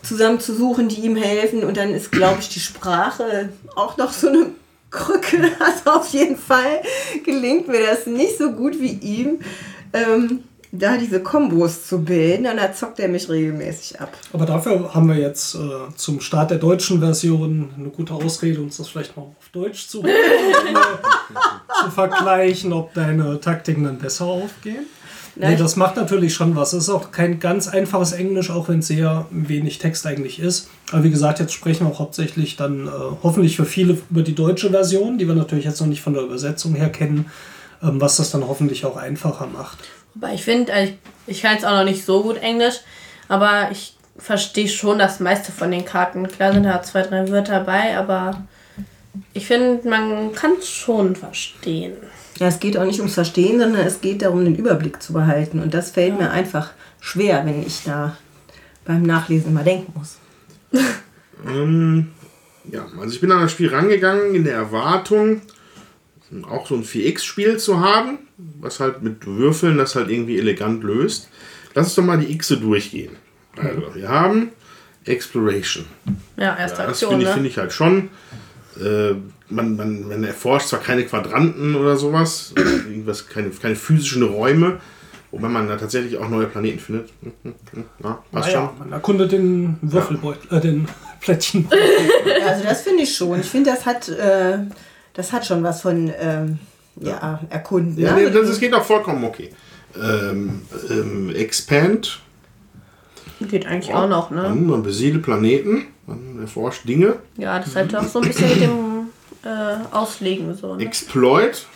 [0.03, 1.63] zusammenzusuchen, die ihm helfen.
[1.65, 4.47] Und dann ist, glaube ich, die Sprache auch noch so eine
[4.91, 5.51] Krücke.
[5.61, 6.83] Also auf jeden Fall
[7.25, 9.41] gelingt mir das nicht so gut wie ihm.
[9.93, 14.13] Ähm, da diese Kombos zu bilden, und da zockt er mich regelmäßig ab.
[14.33, 15.59] Aber dafür haben wir jetzt äh,
[15.97, 20.03] zum Start der deutschen Version eine gute Ausrede, uns das vielleicht mal auf Deutsch zu,
[21.85, 24.87] zu vergleichen, ob deine Taktiken dann besser aufgehen.
[25.37, 26.73] Nee, das macht natürlich schon was.
[26.73, 30.69] Es ist auch kein ganz einfaches Englisch, auch wenn es sehr wenig Text eigentlich ist.
[30.93, 32.91] Aber wie gesagt, jetzt sprechen wir auch hauptsächlich dann äh,
[33.23, 36.25] hoffentlich für viele über die deutsche Version, die wir natürlich jetzt noch nicht von der
[36.25, 37.27] Übersetzung her kennen,
[37.83, 39.79] ähm, was das dann hoffentlich auch einfacher macht.
[40.17, 42.81] Aber ich finde, also ich, ich kann jetzt auch noch nicht so gut Englisch,
[43.29, 46.29] Aber ich verstehe schon das meiste von den Karten.
[46.29, 48.43] Klar sind da zwei, drei Wörter dabei, aber
[49.33, 51.95] ich finde, man kann es schon verstehen.
[52.39, 55.61] Ja, es geht auch nicht ums Verstehen, sondern es geht darum, den Überblick zu behalten.
[55.61, 58.17] Und das fällt mir einfach schwer, wenn ich da
[58.85, 60.19] beim Nachlesen mal denken muss.
[61.47, 62.11] Ähm,
[62.71, 65.41] ja, also ich bin an das Spiel rangegangen in der Erwartung,
[66.49, 68.19] auch so ein 4X-Spiel zu haben,
[68.61, 71.29] was halt mit Würfeln das halt irgendwie elegant löst.
[71.75, 73.17] Lass uns doch mal die Xe durchgehen.
[73.57, 74.51] Also, wir haben
[75.05, 75.85] Exploration.
[76.37, 77.35] Ja, erste Ja, das Aktion, finde ich, ne?
[77.35, 78.11] finde ich halt schon.
[78.81, 79.15] Äh,
[79.49, 84.81] man, man, man erforscht zwar keine Quadranten oder sowas, oder irgendwas, keine, keine physischen Räume,
[85.33, 87.11] wobei man da tatsächlich auch neue Planeten findet.
[88.03, 88.79] Ja, passt Naja, schon.
[88.79, 90.89] man erkundet den Würfelbeutel, äh, den
[91.21, 91.69] Plättchen.
[91.71, 93.41] Ja, also das finde ich schon.
[93.41, 94.59] Ich finde, das hat, äh,
[95.21, 96.59] das hat schon was von ähm,
[96.97, 97.99] ja, erkunden.
[97.99, 98.25] Ja, ne?
[98.25, 99.51] nee, das, das geht auch vollkommen okay.
[100.01, 102.21] Ähm, ähm, Expand,
[103.41, 104.51] Geht eigentlich auch noch, ne?
[104.51, 107.17] man besiedelt Planeten, man erforscht Dinge.
[107.39, 109.09] Ja, das ist halt auch so ein bisschen mit dem
[109.45, 110.85] äh, Auslegen so, ne?
[110.85, 111.67] Exploit,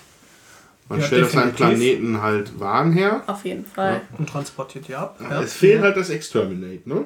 [0.89, 1.53] man Ja, stellt auf seinem.
[1.53, 3.22] Planeten halt Waren her.
[3.26, 4.03] Auf jeden Fall.
[4.18, 5.18] Und transportiert die ab.
[5.20, 5.41] Ja.
[5.43, 7.05] Es fehlt halt das Exterminate, ne?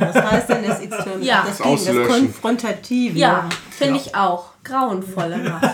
[0.00, 1.22] Was heißt denn das Exterminat?
[1.24, 1.38] Ja.
[1.46, 2.06] das, Das das Auslöschen.
[2.08, 3.18] Konfrontative.
[3.18, 4.52] Ja, finde ich auch.
[4.62, 5.68] Grauenvolle Macht.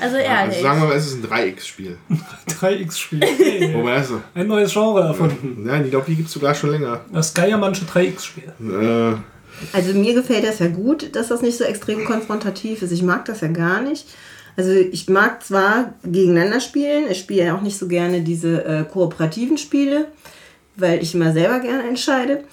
[0.00, 0.56] Also ehrlich.
[0.56, 1.96] Also sagen wir mal, es ist ein 3X-Spiel.
[2.48, 3.20] 3X-Spiel.
[3.20, 5.64] Hey, Wobei ist ein neues Genre erfunden.
[5.66, 7.00] Ja, ich glaube, die gibt es sogar schon länger.
[7.12, 8.52] Das Geiermannsche 3X-Spiel.
[8.60, 9.16] Äh,
[9.76, 12.90] Also mir gefällt das ja gut, dass das nicht so extrem konfrontativ ist.
[12.90, 14.06] Ich mag das ja gar nicht.
[14.56, 18.84] Also ich mag zwar gegeneinander spielen, ich spiele ja auch nicht so gerne diese äh,
[18.84, 20.06] kooperativen Spiele,
[20.76, 22.44] weil ich immer selber gerne entscheide,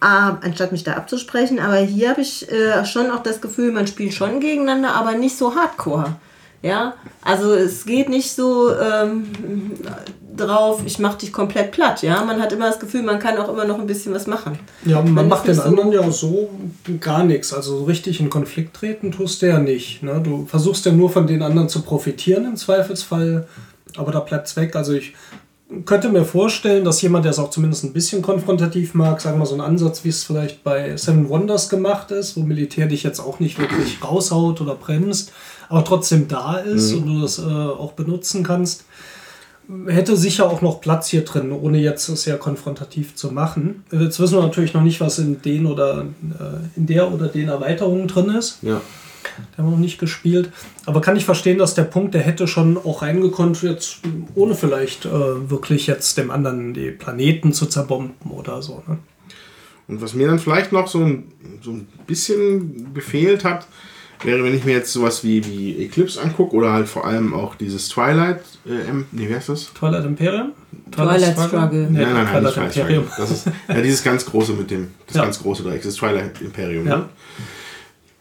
[0.00, 1.58] ah, anstatt mich da abzusprechen.
[1.58, 5.36] Aber hier habe ich äh, schon auch das Gefühl, man spielt schon gegeneinander, aber nicht
[5.36, 6.16] so hardcore.
[6.62, 9.26] Ja, also es geht nicht so ähm,
[10.36, 12.02] drauf, ich mache dich komplett platt.
[12.02, 14.58] Ja, man hat immer das Gefühl, man kann auch immer noch ein bisschen was machen.
[14.84, 16.50] Ja, man, Man macht den so- anderen ja so
[17.00, 17.52] gar nichts.
[17.52, 20.02] Also so richtig in Konflikt treten tust du ja nicht.
[20.02, 20.20] Ne?
[20.22, 23.46] Du versuchst ja nur von den anderen zu profitieren im Zweifelsfall,
[23.96, 24.74] aber da bleibt's weg.
[24.76, 25.14] Also ich
[25.86, 29.40] könnte mir vorstellen, dass jemand, der es auch zumindest ein bisschen konfrontativ mag, sagen wir
[29.40, 33.02] mal so ein Ansatz, wie es vielleicht bei Seven Wonders gemacht ist, wo Militär dich
[33.02, 35.32] jetzt auch nicht wirklich raushaut oder bremst,
[35.68, 38.84] aber trotzdem da ist und du das äh, auch benutzen kannst
[39.86, 43.84] hätte sicher auch noch Platz hier drin, ohne jetzt sehr konfrontativ zu machen.
[43.90, 47.48] Jetzt wissen wir natürlich noch nicht, was in den oder äh, in der oder den
[47.48, 48.58] Erweiterungen drin ist.
[48.62, 48.80] ja.
[49.56, 50.50] Der haben wir noch nicht gespielt.
[50.84, 54.00] Aber kann ich verstehen, dass der Punkt, der hätte schon auch reingekonnt, jetzt
[54.34, 58.82] ohne vielleicht äh, wirklich jetzt dem anderen die Planeten zu zerbomben oder so.
[58.86, 58.98] Ne?
[59.88, 63.66] Und was mir dann vielleicht noch so ein, so ein bisschen gefehlt hat,
[64.24, 67.54] wäre, wenn ich mir jetzt sowas wie, wie Eclipse angucke oder halt vor allem auch
[67.54, 69.72] dieses Twilight, äh, M- nee, wie heißt das?
[69.74, 70.52] Twilight Imperium?
[70.90, 71.88] Twilight Struggle.
[71.90, 73.04] Nee, nein, nein, nein, Twilight nicht Twilight Imperium.
[73.16, 75.22] Das ist ja dieses ganz große mit dem, das Ja.
[75.24, 76.86] ganz große Dreieck, das Twilight Imperium.
[76.86, 76.96] Ja.
[76.98, 77.08] Ne?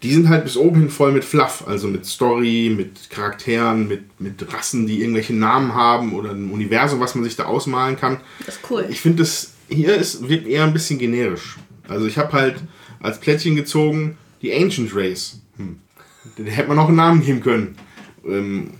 [0.02, 4.20] Die sind halt bis oben hin voll mit Fluff, also mit Story, mit Charakteren, mit,
[4.20, 8.18] mit Rassen, die irgendwelche Namen haben oder ein Universum, was man sich da ausmalen kann.
[8.46, 8.86] Das ist cool.
[8.90, 11.56] Ich finde, das hier ist, wirkt eher ein bisschen generisch.
[11.88, 12.56] Also ich habe halt
[13.02, 15.40] als Plättchen gezogen die Ancient Race.
[15.56, 15.78] Hm.
[16.38, 17.76] Den hätte man auch einen Namen geben können.
[18.26, 18.72] Ähm,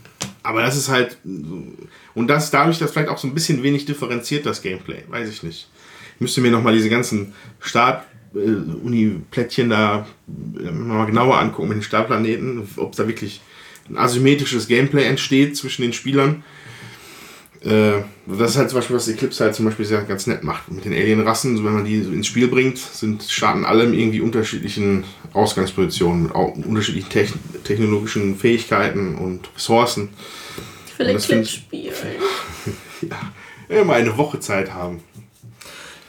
[0.44, 1.18] aber das ist halt.
[1.24, 5.04] Und das dadurch, dass vielleicht auch so ein bisschen wenig differenziert das Gameplay.
[5.10, 5.70] Weiß ich nicht.
[6.16, 10.06] Ich müsste mir nochmal diese ganzen Start-Uni-Plättchen da
[10.60, 13.42] äh, mal genauer angucken mit den Startplaneten, ob da wirklich
[13.90, 16.44] ein asymmetrisches Gameplay entsteht zwischen den Spielern.
[17.62, 20.72] Äh, das ist halt zum Beispiel, was Eclipse halt zum Beispiel sehr ganz nett macht.
[20.72, 25.04] Mit den Alien-Rassen, so wenn man die ins Spiel bringt, sind starten alle irgendwie unterschiedlichen
[25.34, 26.24] Ausgangspositionen,
[26.56, 30.10] mit unterschiedlichen Techn technologischen Fähigkeiten und Ressourcen.
[30.98, 31.92] Ich- spielen.
[33.02, 35.02] Ja, immer eine Woche Zeit haben.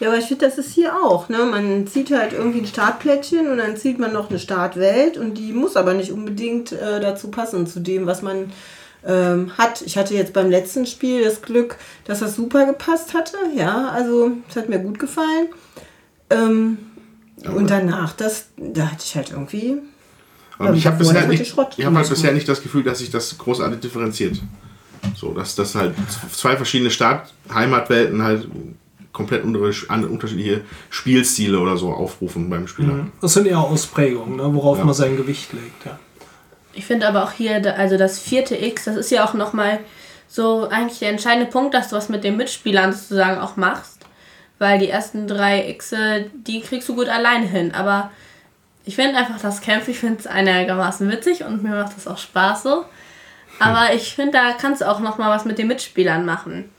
[0.00, 1.28] Ja, aber ich finde, das ist hier auch.
[1.28, 1.38] Ne?
[1.38, 5.52] Man zieht halt irgendwie ein Startplättchen und dann zieht man noch eine Startwelt und die
[5.52, 8.52] muss aber nicht unbedingt äh, dazu passen, zu dem, was man
[9.06, 9.82] ähm, hat.
[9.82, 13.36] Ich hatte jetzt beim letzten Spiel das Glück, dass das super gepasst hatte.
[13.56, 15.48] Ja, also es hat mir gut gefallen.
[16.30, 16.78] Ähm,
[17.54, 19.76] und danach, das, da hatte ich halt irgendwie.
[20.58, 23.10] Aber Ja, ich habe bisher nicht, ich hab halt bisher nicht das Gefühl, dass sich
[23.10, 24.40] das großartig differenziert.
[25.16, 25.94] So, dass das halt
[26.32, 28.48] zwei verschiedene Start-Heimatwelten halt
[29.12, 33.06] komplett unterschiedliche Spielstile oder so aufrufen beim Spieler.
[33.20, 34.84] Das sind eher Ausprägungen, ne, worauf Ja.
[34.84, 35.84] man sein Gewicht legt.
[35.84, 35.98] Ja.
[36.72, 39.78] Ich finde aber auch hier, also das vierte X, das ist ja auch nochmal
[40.26, 43.93] so eigentlich der entscheidende Punkt, dass du was mit den Mitspielern sozusagen auch machst.
[44.58, 47.74] Weil die ersten drei Xe, die kriegst du gut alleine hin.
[47.74, 48.10] Aber
[48.84, 52.18] ich finde einfach das Kämpfen, ich finde es einigermaßen witzig und mir macht das auch
[52.18, 52.84] Spaß so.
[53.58, 56.70] Aber ich finde, da kannst du auch nochmal was mit den Mitspielern machen.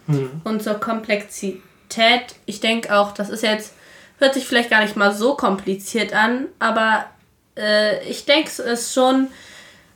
[0.43, 3.73] Und zur Komplexität, ich denke auch, das ist jetzt
[4.19, 7.05] hört sich vielleicht gar nicht mal so kompliziert an, aber
[7.57, 9.27] äh, ich denke, es ist schon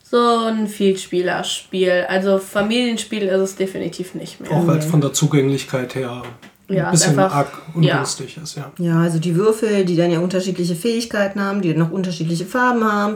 [0.04, 2.06] so ein Vielspielerspiel.
[2.10, 4.52] Also Familienspiel ist es definitiv nicht mehr.
[4.52, 6.24] Auch weil es von der Zugänglichkeit her
[6.70, 8.72] Ja, ein ist bisschen einfach- arg ungünstig ist, ja.
[8.78, 13.16] Ja, also die Würfel, die dann ja unterschiedliche Fähigkeiten haben, die noch unterschiedliche Farben haben,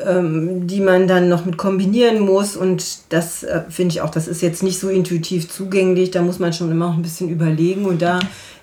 [0.00, 2.56] ähm, die man dann noch mit kombinieren muss.
[2.56, 6.10] Und das äh, finde ich auch, das ist jetzt nicht so intuitiv zugänglich.
[6.12, 7.84] Da muss man schon immer auch ein bisschen überlegen.
[7.86, 8.20] Und da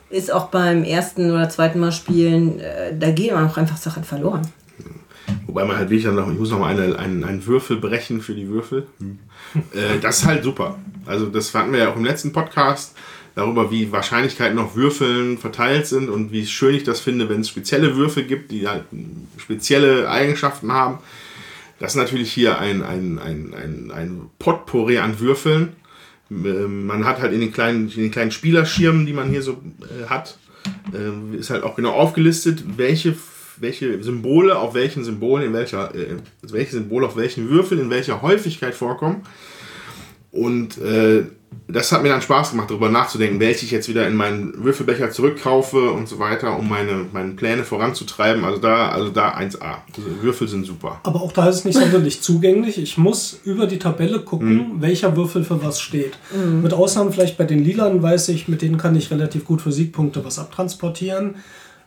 [0.10, 4.42] ist auch beim ersten oder zweiten Mal spielen, äh, da gehen auch einfach Sachen verloren.
[5.48, 8.22] Wobei man halt wirklich dann noch, ich muss noch mal eine, einen, einen Würfel brechen
[8.22, 8.88] für die Würfel.
[9.74, 10.78] Äh, das ist halt super.
[11.06, 12.96] Also das hatten wir ja auch im letzten Podcast
[13.36, 17.50] darüber, wie Wahrscheinlichkeiten auf Würfeln verteilt sind und wie schön ich das finde, wenn es
[17.50, 18.84] spezielle Würfel gibt, die halt
[19.38, 21.00] spezielle Eigenschaften haben.
[21.80, 25.74] Das ist natürlich hier ein, ein, ein, ein, ein Potpourri an Würfeln.
[26.32, 29.54] Ähm, Man hat halt in den kleinen, in den kleinen Spielerschirmen, die man hier so
[29.82, 30.38] äh, hat,
[30.94, 33.16] äh, ist halt auch genau aufgelistet, welche,
[33.58, 38.22] welche Symbole auf welchen Symbolen, in welcher, äh, welche Symbole auf welchen Würfeln in welcher
[38.22, 39.24] Häufigkeit vorkommen.
[40.32, 41.26] Und äh,
[41.68, 45.12] das hat mir dann Spaß gemacht, darüber nachzudenken, welche ich jetzt wieder in meinen Würfelbecher
[45.12, 48.44] zurückkaufe und so weiter, um meine, meine Pläne voranzutreiben.
[48.46, 49.78] Also da, also da 1A.
[49.96, 51.00] Also Würfel sind super.
[51.04, 52.78] Aber auch da ist es nicht sonderlich zugänglich.
[52.78, 54.82] Ich muss über die Tabelle gucken, Mhm.
[54.82, 56.18] welcher Würfel für was steht.
[56.62, 59.72] Mit Ausnahme vielleicht bei den Lilanen weiß ich, mit denen kann ich relativ gut für
[59.72, 61.36] Siegpunkte was abtransportieren.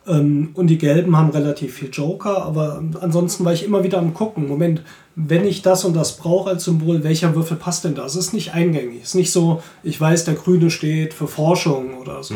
[0.07, 4.13] Ähm, Und die Gelben haben relativ viel Joker, aber ansonsten war ich immer wieder am
[4.13, 4.47] Gucken.
[4.47, 4.81] Moment,
[5.15, 8.05] wenn ich das und das brauche als Symbol, welcher Würfel passt denn da?
[8.05, 9.01] Es ist nicht eingängig.
[9.01, 12.35] Es ist nicht so, ich weiß, der Grüne steht für Forschung oder so.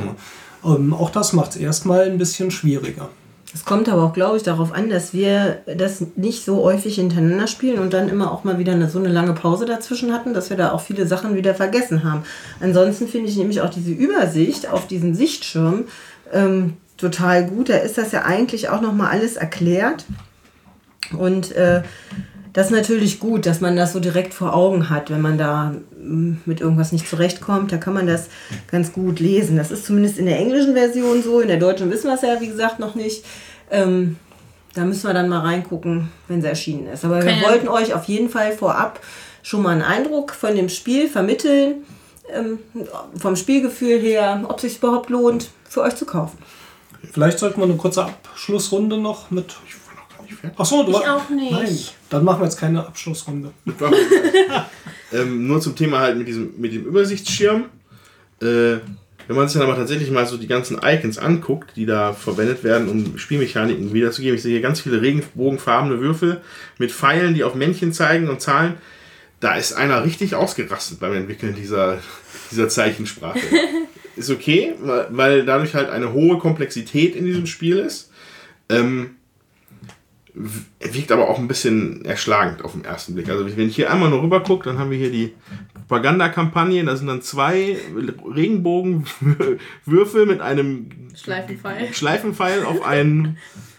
[0.66, 3.10] Ähm, auch das macht es erstmal ein bisschen schwieriger.
[3.54, 7.48] Es kommt aber auch, glaube ich, darauf an, dass wir das nicht so häufig hintereinander
[7.48, 10.50] spielen und dann immer auch mal wieder eine, so eine lange Pause dazwischen hatten, dass
[10.50, 12.24] wir da auch viele Sachen wieder vergessen haben.
[12.62, 15.84] Ansonsten finde ich nämlich auch diese Übersicht auf diesen Sichtschirm
[16.32, 17.70] ähm, total gut.
[17.70, 20.06] Da ist das ja eigentlich auch noch mal alles erklärt.
[21.18, 21.82] Und äh,
[22.54, 25.74] das ist natürlich gut, dass man das so direkt vor Augen hat, wenn man da
[26.02, 27.72] mm, mit irgendwas nicht zurechtkommt.
[27.72, 28.28] Da kann man das
[28.70, 29.58] ganz gut lesen.
[29.58, 31.40] Das ist zumindest in der englischen Version so.
[31.42, 33.26] In der deutschen wissen wir es ja, wie gesagt, noch nicht.
[33.70, 34.18] Ähm,
[34.74, 37.04] da müssen wir dann mal reingucken, wenn sie erschienen ist.
[37.04, 37.44] Aber wir Okay.
[37.46, 39.02] wollten euch auf jeden Fall vorab
[39.44, 41.84] schon mal einen Eindruck von dem Spiel vermitteln.
[42.34, 42.60] Ähm,
[43.18, 46.38] vom Spielgefühl her, ob es sich überhaupt lohnt, für euch zu kaufen.
[47.12, 49.56] Vielleicht sollten wir eine kurze Abschlussrunde noch mit.
[49.68, 50.58] Ich war noch gar nicht fertig.
[50.60, 51.52] Ach so, du Ich auch nicht.
[51.52, 51.80] Nein,
[52.10, 53.52] dann machen wir jetzt keine Abschlussrunde.
[55.14, 57.66] ähm, nur zum Thema halt mit diesem mit dem Übersichtsschirm.
[58.42, 58.78] Äh,
[59.28, 62.64] wenn man sich dann aber tatsächlich mal so die ganzen Icons anguckt, die da verwendet
[62.64, 64.36] werden, um Spielmechaniken wiederzugeben.
[64.36, 66.42] Ich sehe hier ganz viele regenbogenfarbene Würfel
[66.78, 68.74] mit Pfeilen, die auf Männchen zeigen und Zahlen.
[69.40, 72.00] Da ist einer richtig ausgerastet beim Entwickeln dieser,
[72.52, 73.40] dieser Zeichensprache.
[74.16, 78.12] ist okay, weil, weil dadurch halt eine hohe Komplexität in diesem Spiel ist.
[78.70, 79.12] Ähm,
[80.80, 83.30] er wirkt aber auch ein bisschen erschlagend auf den ersten Blick.
[83.30, 85.34] Also wenn ich hier einmal nur rüber gucke, dann haben wir hier die
[85.74, 86.86] Propagandakampagne.
[86.86, 87.76] Da sind dann zwei
[88.34, 91.94] Regenbogenwürfel mit einem Schleifenpfeil.
[91.94, 93.38] Schleifenpfeil auf einen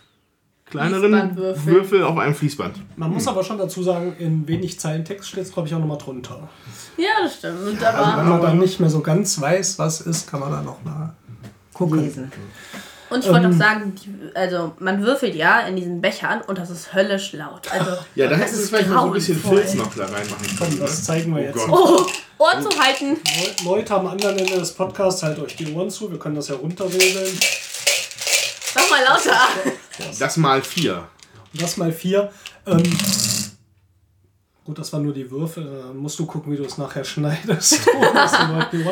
[0.73, 1.37] kleineren.
[1.65, 2.77] Würfel auf einem Fließband.
[2.97, 5.79] Man muss aber schon dazu sagen, in wenig Zeilen Text steht es, glaube ich, auch
[5.79, 6.49] nochmal drunter.
[6.97, 7.61] Ja, das stimmt.
[7.61, 10.61] Und Wenn aber, man dann nicht mehr so ganz weiß, was ist, kann man da
[10.63, 11.13] nochmal
[11.73, 12.01] gucken.
[12.01, 12.31] Lesen.
[13.11, 13.53] und ich wollte Ähm.
[13.55, 17.71] auch sagen, die, also man würfelt ja in diesen Bechern und das ist höllisch laut.
[17.71, 19.37] Also, Ja, da hättest du vielleicht mal so ein bisschen.
[19.39, 20.81] Filz noch da reinmachen Komm, können.
[20.81, 21.05] das ne?
[21.05, 21.67] zeigen wir Oh jetzt.
[21.67, 21.69] Gott.
[21.71, 22.07] Oh,
[22.45, 23.17] Ohr zu halten.
[23.17, 26.11] Le- Leute am anderen Ende des Podcasts, halt euch die Ohren zu.
[26.11, 27.39] Wir können das ja runterregeln.
[28.75, 29.01] Sag mal
[30.19, 31.09] Das mal vier.
[31.53, 32.31] Das mal vier.
[32.67, 32.83] Ähm,
[34.65, 35.65] gut, das waren nur die Würfel.
[35.65, 37.81] Da musst du gucken, wie du es nachher schneidest.
[38.73, 38.83] die.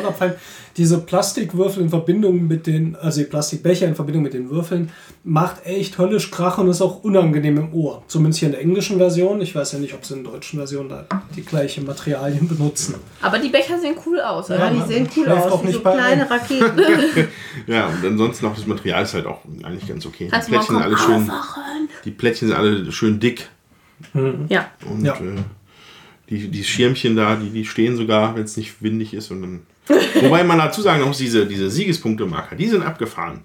[0.77, 4.89] Diese Plastikwürfel in Verbindung mit den, also die Plastikbecher in Verbindung mit den Würfeln,
[5.23, 8.03] macht echt höllisch Krach und ist auch unangenehm im Ohr.
[8.07, 9.41] Zumindest hier in der englischen Version.
[9.41, 11.05] Ich weiß ja nicht, ob sie in der deutschen Version da
[11.35, 12.95] die gleichen Materialien benutzen.
[13.21, 14.47] Aber die Becher sehen cool aus.
[14.49, 14.71] Ja, Oder?
[14.71, 16.81] die sehen cool Schläft auch aus, wie nicht so bei kleine Raketen.
[17.67, 20.29] Ja, und ansonsten auch das Material ist halt auch eigentlich ganz okay.
[20.31, 21.31] Die Plättchen sind alle schön,
[22.05, 23.49] die Plättchen sind alle schön dick.
[24.47, 24.71] Ja.
[24.89, 25.15] Und Ja.
[25.15, 25.35] äh,
[26.31, 29.29] die, die Schirmchen da, die, die stehen sogar, wenn es nicht windig ist.
[29.29, 29.59] Und dann
[30.21, 33.41] Wobei man dazu sagen muss, diese, diese Siegespunkte-Marker, die sind abgefahren.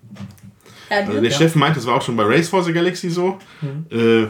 [0.91, 3.39] Ja, Also der Steffen meint, das war auch schon bei Race for the Galaxy so.
[3.91, 4.27] Äh,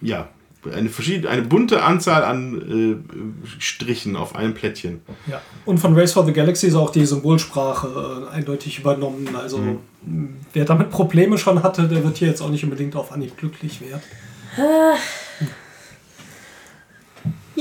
[0.00, 0.28] ja,
[0.74, 5.02] eine, verschiedene, eine bunte Anzahl an äh, Strichen auf einem Plättchen.
[5.26, 5.40] Ja.
[5.64, 9.28] Und von Race for the Galaxy ist auch die Symbolsprache äh, eindeutig übernommen.
[9.36, 9.78] Also Mhm.
[10.06, 13.36] mh, wer damit Probleme schon hatte, der wird hier jetzt auch nicht unbedingt auf Anhieb
[13.36, 14.02] glücklich werden.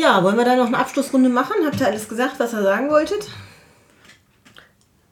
[0.02, 1.54] Ja, wollen wir da noch eine Abschlussrunde machen?
[1.64, 3.28] Habt ihr alles gesagt, was ihr sagen wolltet?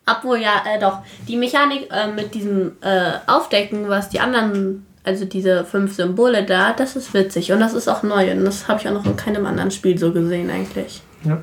[0.07, 0.99] Obwohl, ja, äh, doch.
[1.27, 6.73] Die Mechanik äh, mit diesem äh, Aufdecken, was die anderen, also diese fünf Symbole da,
[6.73, 7.51] das ist witzig.
[7.51, 8.31] Und das ist auch neu.
[8.31, 11.03] Und das habe ich auch noch in keinem anderen Spiel so gesehen, eigentlich.
[11.23, 11.37] Ja.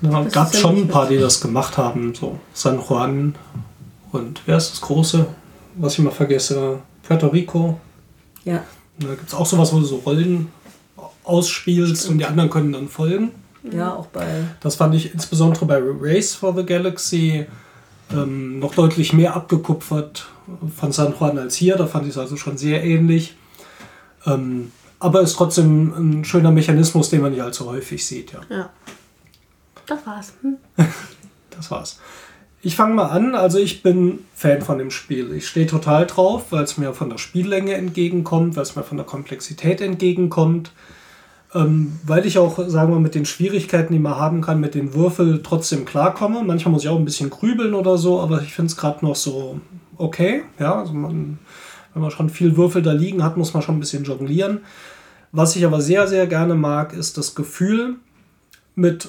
[0.00, 2.14] Da Das gab schon ein paar, die das gemacht haben.
[2.14, 3.34] So San Juan
[4.12, 5.26] und wer ist das Große,
[5.74, 6.78] was ich immer vergesse?
[7.02, 7.80] Puerto Rico.
[8.44, 8.62] Ja.
[8.98, 10.52] Da gibt es auch sowas, wo du so Rollen
[11.26, 13.32] ausspielst und die anderen können dann folgen.
[13.72, 14.44] Ja, auch bei.
[14.60, 17.46] Das fand ich insbesondere bei Race for the Galaxy
[18.12, 20.28] ähm, noch deutlich mehr abgekupfert
[20.76, 21.76] von San Juan als hier.
[21.76, 23.34] Da fand ich es also schon sehr ähnlich.
[24.24, 28.32] Ähm, aber ist trotzdem ein schöner Mechanismus, den man nicht allzu häufig sieht.
[28.32, 28.40] Ja.
[28.48, 28.70] Ja.
[29.86, 30.32] Das war's.
[30.42, 30.56] Hm.
[31.50, 31.98] Das war's.
[32.60, 33.34] Ich fange mal an.
[33.34, 35.32] Also ich bin Fan von dem Spiel.
[35.32, 38.98] Ich stehe total drauf, weil es mir von der Spiellänge entgegenkommt, weil es mir von
[38.98, 40.72] der Komplexität entgegenkommt.
[41.54, 44.94] Ähm, weil ich auch, sagen wir, mit den Schwierigkeiten, die man haben kann, mit den
[44.94, 46.42] Würfeln trotzdem klarkomme.
[46.42, 49.16] Manchmal muss ich auch ein bisschen grübeln oder so, aber ich finde es gerade noch
[49.16, 49.60] so
[49.96, 50.42] okay.
[50.58, 51.38] Ja, also man,
[51.94, 54.60] wenn man schon viel Würfel da liegen hat, muss man schon ein bisschen jonglieren.
[55.32, 57.96] Was ich aber sehr, sehr gerne mag, ist das Gefühl,
[58.74, 59.08] mit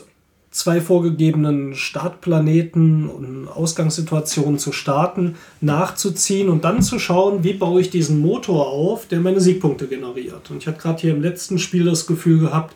[0.58, 7.92] zwei vorgegebenen Startplaneten und Ausgangssituationen zu starten, nachzuziehen und dann zu schauen, wie baue ich
[7.92, 10.50] diesen Motor auf, der meine Siegpunkte generiert.
[10.50, 12.76] Und ich hatte gerade hier im letzten Spiel das Gefühl gehabt,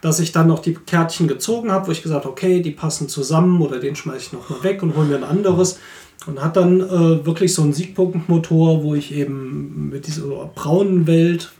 [0.00, 3.08] dass ich dann noch die Kärtchen gezogen habe, wo ich gesagt habe, okay, die passen
[3.08, 5.80] zusammen oder den schmeiße ich noch mal weg und hole mir ein anderes.
[6.28, 11.50] Und hat dann äh, wirklich so einen Siegpunktmotor, wo ich eben mit dieser braunen Welt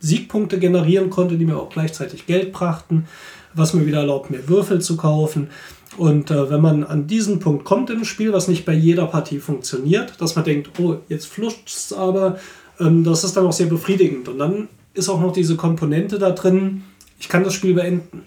[0.00, 3.06] Siegpunkte generieren konnte, die mir auch gleichzeitig Geld brachten,
[3.54, 5.48] was mir wieder erlaubt, mehr Würfel zu kaufen.
[5.96, 9.38] Und äh, wenn man an diesen Punkt kommt im Spiel, was nicht bei jeder Partie
[9.38, 12.38] funktioniert, dass man denkt, oh, jetzt fluscht es aber,
[12.80, 14.28] ähm, das ist dann auch sehr befriedigend.
[14.28, 16.84] Und dann ist auch noch diese Komponente da drin,
[17.18, 18.22] ich kann das Spiel beenden.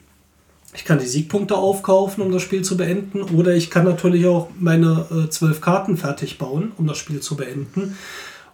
[0.74, 4.50] Ich kann die Siegpunkte aufkaufen, um das Spiel zu beenden, oder ich kann natürlich auch
[4.60, 7.96] meine äh, zwölf Karten fertig bauen, um das Spiel zu beenden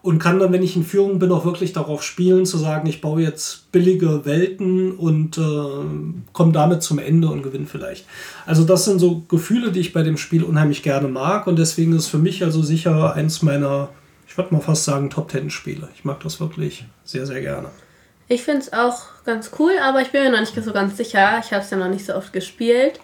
[0.03, 3.01] und kann dann, wenn ich in Führung bin, auch wirklich darauf spielen, zu sagen, ich
[3.01, 8.05] baue jetzt billige Welten und äh, komme damit zum Ende und gewinne vielleicht.
[8.45, 11.95] Also das sind so Gefühle, die ich bei dem Spiel unheimlich gerne mag und deswegen
[11.95, 13.89] ist für mich also sicher eins meiner,
[14.27, 15.89] ich würde mal fast sagen, Top Ten Spiele.
[15.95, 17.69] Ich mag das wirklich sehr, sehr gerne.
[18.27, 21.41] Ich finde es auch ganz cool, aber ich bin mir noch nicht so ganz sicher.
[21.43, 22.99] Ich habe es ja noch nicht so oft gespielt.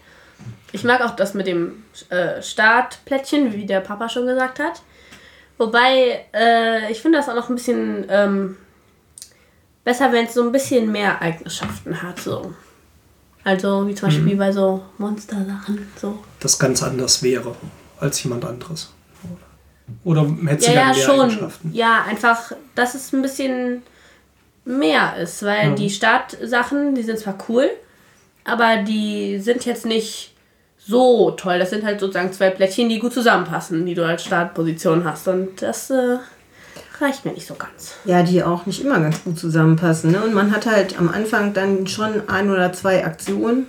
[0.71, 4.81] Ich mag auch das mit dem äh, Startplättchen, wie der Papa schon gesagt hat.
[5.57, 8.57] Wobei, äh, ich finde das auch noch ein bisschen ähm,
[9.83, 12.19] besser, wenn es so ein bisschen mehr Eigenschaften hat.
[12.19, 12.53] So.
[13.43, 15.91] Also wie zum Beispiel bei so Monster-Sachen.
[15.99, 16.19] So.
[16.39, 17.55] Das ganz anders wäre
[17.99, 18.93] als jemand anderes.
[20.03, 21.19] Oder hättest Ja, du ja, mehr schon.
[21.21, 21.71] Eigenschaften?
[21.73, 23.83] Ja, einfach, dass es ein bisschen
[24.65, 25.75] mehr ist, weil Ja.
[25.75, 27.69] die Startsachen, die sind zwar cool,
[28.43, 30.33] aber die sind jetzt nicht
[30.87, 31.59] so toll.
[31.59, 35.27] Das sind halt sozusagen zwei Plättchen, die gut zusammenpassen, die du als Startposition hast.
[35.27, 36.17] Und das äh,
[36.99, 37.95] reicht mir nicht so ganz.
[38.05, 40.11] Ja, die auch nicht immer ganz gut zusammenpassen.
[40.11, 40.23] Ne?
[40.23, 43.67] Und man hat halt am Anfang dann schon ein oder zwei Aktionen.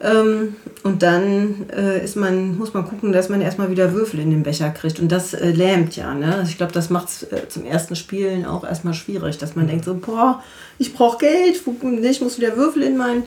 [0.00, 4.32] Ähm, und dann äh, ist man, muss man gucken, dass man erstmal wieder Würfel in
[4.32, 4.98] den Becher kriegt.
[4.98, 6.12] Und das äh, lähmt ja.
[6.12, 6.34] Ne?
[6.34, 9.68] Also ich glaube, das macht es äh, zum ersten Spielen auch erstmal schwierig, dass man
[9.68, 10.42] denkt so, boah,
[10.78, 11.62] ich brauche Geld,
[12.02, 13.22] ich muss wieder Würfel in mein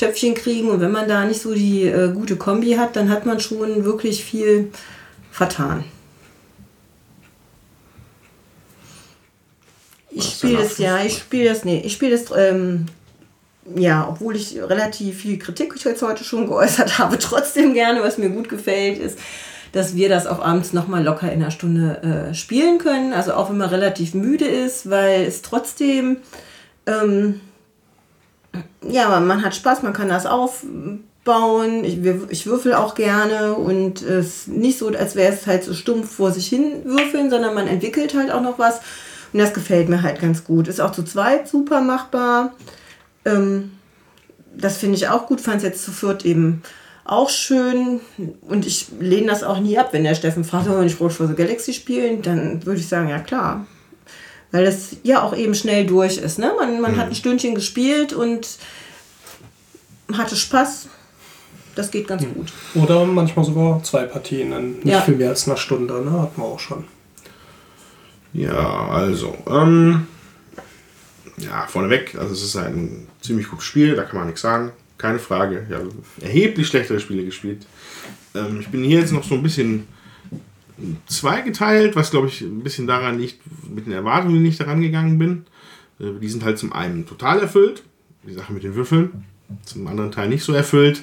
[0.00, 0.70] Töpfchen kriegen.
[0.70, 3.84] Und wenn man da nicht so die äh, gute Kombi hat, dann hat man schon
[3.84, 4.70] wirklich viel
[5.30, 5.84] vertan.
[10.10, 12.86] Ich spiele das ja, ich spiele das, nee, ich spiele das, ähm,
[13.76, 18.30] ja, obwohl ich relativ viel Kritik jetzt heute schon geäußert habe, trotzdem gerne, was mir
[18.30, 19.18] gut gefällt, ist,
[19.72, 23.12] dass wir das auch abends nochmal locker in einer Stunde äh, spielen können.
[23.12, 26.16] Also auch wenn man relativ müde ist, weil es trotzdem,
[26.86, 27.40] ähm,
[28.88, 31.84] ja, man hat Spaß, man kann das aufbauen.
[31.84, 35.74] Ich, ich würfel auch gerne und es ist nicht so, als wäre es halt so
[35.74, 38.80] stumpf vor sich hin würfeln, sondern man entwickelt halt auch noch was.
[39.32, 40.66] Und das gefällt mir halt ganz gut.
[40.66, 42.54] Ist auch zu zweit super machbar.
[43.24, 43.72] Ähm,
[44.56, 45.40] das finde ich auch gut.
[45.40, 46.62] Fand es jetzt zu viert eben
[47.04, 48.00] auch schön.
[48.42, 51.12] Und ich lehne das auch nie ab, wenn der Steffen fragt, wollen wir nicht Road
[51.12, 53.66] for the Galaxy spielen, dann würde ich sagen, ja klar.
[54.52, 56.38] Weil das ja auch eben schnell durch ist.
[56.38, 56.52] Ne?
[56.58, 58.48] Man, man hat ein Stündchen gespielt und
[60.12, 60.88] hatte Spaß.
[61.76, 62.52] Das geht ganz gut.
[62.74, 65.00] Oder manchmal sogar zwei Partien in nicht Ja.
[65.00, 66.10] viel mehr als einer Stunde, ne?
[66.12, 66.84] Hatten wir auch schon.
[68.32, 70.06] Ja, also, ähm,
[71.36, 75.18] ja, vorneweg, also es ist ein ziemlich gutes Spiel, da kann man nichts sagen, keine
[75.18, 75.66] Frage.
[75.70, 75.78] Ja,
[76.20, 77.66] erheblich schlechtere Spiele gespielt.
[78.34, 79.86] Ähm, ich bin hier jetzt noch so ein bisschen
[81.06, 85.18] zweigeteilt, was glaube ich ein bisschen daran liegt, mit den Erwartungen, die ich daran gegangen
[85.18, 85.44] bin.
[85.98, 87.82] Äh, die sind halt zum einen total erfüllt,
[88.26, 89.24] die Sache mit den Würfeln,
[89.64, 91.02] zum anderen Teil nicht so erfüllt,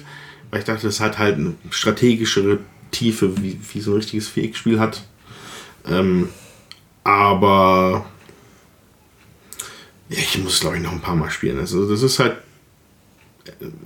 [0.50, 2.58] weil ich dachte, das hat halt eine strategischere
[2.90, 5.04] Tiefe, wie, wie so ein richtiges Viereckspiel hat.
[5.86, 6.28] Ähm,
[7.04, 8.06] aber
[10.08, 11.58] ja, ich muss glaube ich noch ein paar Mal spielen.
[11.58, 12.36] Also das ist halt,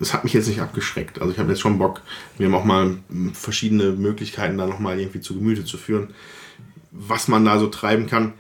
[0.01, 1.21] es hat mich jetzt nicht abgeschreckt.
[1.21, 2.03] Also ich habe jetzt schon Bock,
[2.39, 2.97] mir auch mal
[3.33, 6.09] verschiedene Möglichkeiten da noch mal irgendwie zu Gemüte zu führen,
[6.91, 8.35] was man da so treiben kann.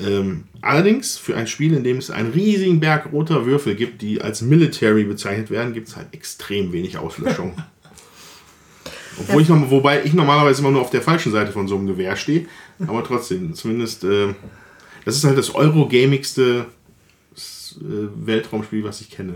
[0.00, 4.20] Ähm, allerdings für ein Spiel, in dem es einen riesigen Berg roter Würfel gibt, die
[4.20, 7.54] als Military bezeichnet werden, gibt es halt extrem wenig Auslöschung.
[9.18, 11.86] Obwohl ich noch, wobei ich normalerweise immer nur auf der falschen Seite von so einem
[11.86, 12.46] Gewehr stehe.
[12.86, 14.34] Aber trotzdem, zumindest, äh,
[15.04, 16.66] das ist halt das Eurogamigste
[17.80, 19.34] äh, Weltraumspiel, was ich kenne.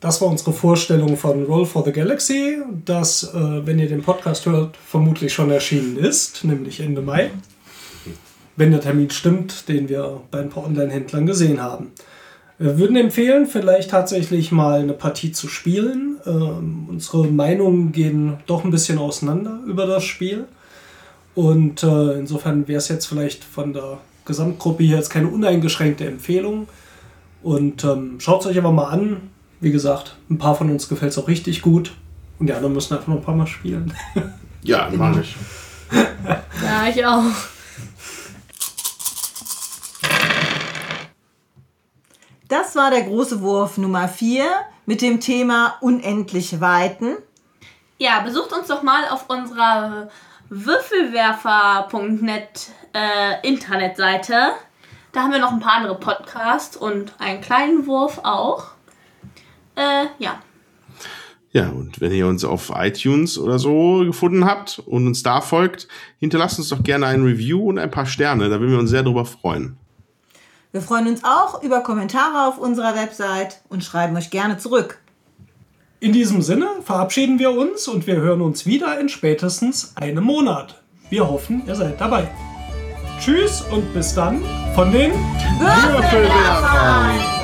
[0.00, 2.56] Das war unsere Vorstellung von Roll for the Galaxy,
[2.86, 7.30] das, äh, wenn ihr den Podcast hört, vermutlich schon erschienen ist, nämlich Ende Mai.
[8.56, 11.92] Wenn der Termin stimmt, den wir bei ein paar Online-Händlern gesehen haben.
[12.56, 16.16] Wir würden empfehlen, vielleicht tatsächlich mal eine Partie zu spielen.
[16.26, 20.46] Ähm, unsere Meinungen gehen doch ein bisschen auseinander über das Spiel.
[21.34, 26.68] Und äh, insofern wäre es jetzt vielleicht von der Gesamtgruppe hier jetzt keine uneingeschränkte Empfehlung.
[27.42, 29.30] Und ähm, schaut es euch aber mal an.
[29.60, 31.92] Wie gesagt, ein paar von uns gefällt es auch richtig gut.
[32.38, 33.92] Und die anderen müssen einfach noch ein paar Mal spielen.
[34.62, 35.34] Ja, mache ich.
[36.62, 37.22] Ja, ich auch.
[42.46, 44.44] Das war der große Wurf Nummer 4
[44.84, 47.16] mit dem Thema unendliche Weiten.
[47.96, 50.10] Ja, besucht uns doch mal auf unserer
[50.50, 54.50] würfelwerfer.net äh, Internetseite.
[55.12, 58.72] Da haben wir noch ein paar andere Podcasts und einen kleinen Wurf auch.
[59.80, 60.40] Äh, ja.
[61.52, 65.88] Ja, und wenn ihr uns auf iTunes oder so gefunden habt und uns da folgt,
[66.18, 68.48] hinterlasst uns doch gerne ein Review und ein paar Sterne.
[68.48, 69.76] Da würden wir uns sehr drüber freuen.
[70.70, 75.00] Wir freuen uns auch über Kommentare auf unserer Website und schreiben euch gerne zurück.
[75.98, 80.80] In diesem Sinne verabschieden wir uns und wir hören uns wieder in spätestens einem Monat.
[81.08, 82.30] Wir hoffen, ihr seid dabei.
[83.18, 84.40] Tschüss und bis dann
[84.74, 85.10] von den
[85.58, 87.39] Würfelwerfer!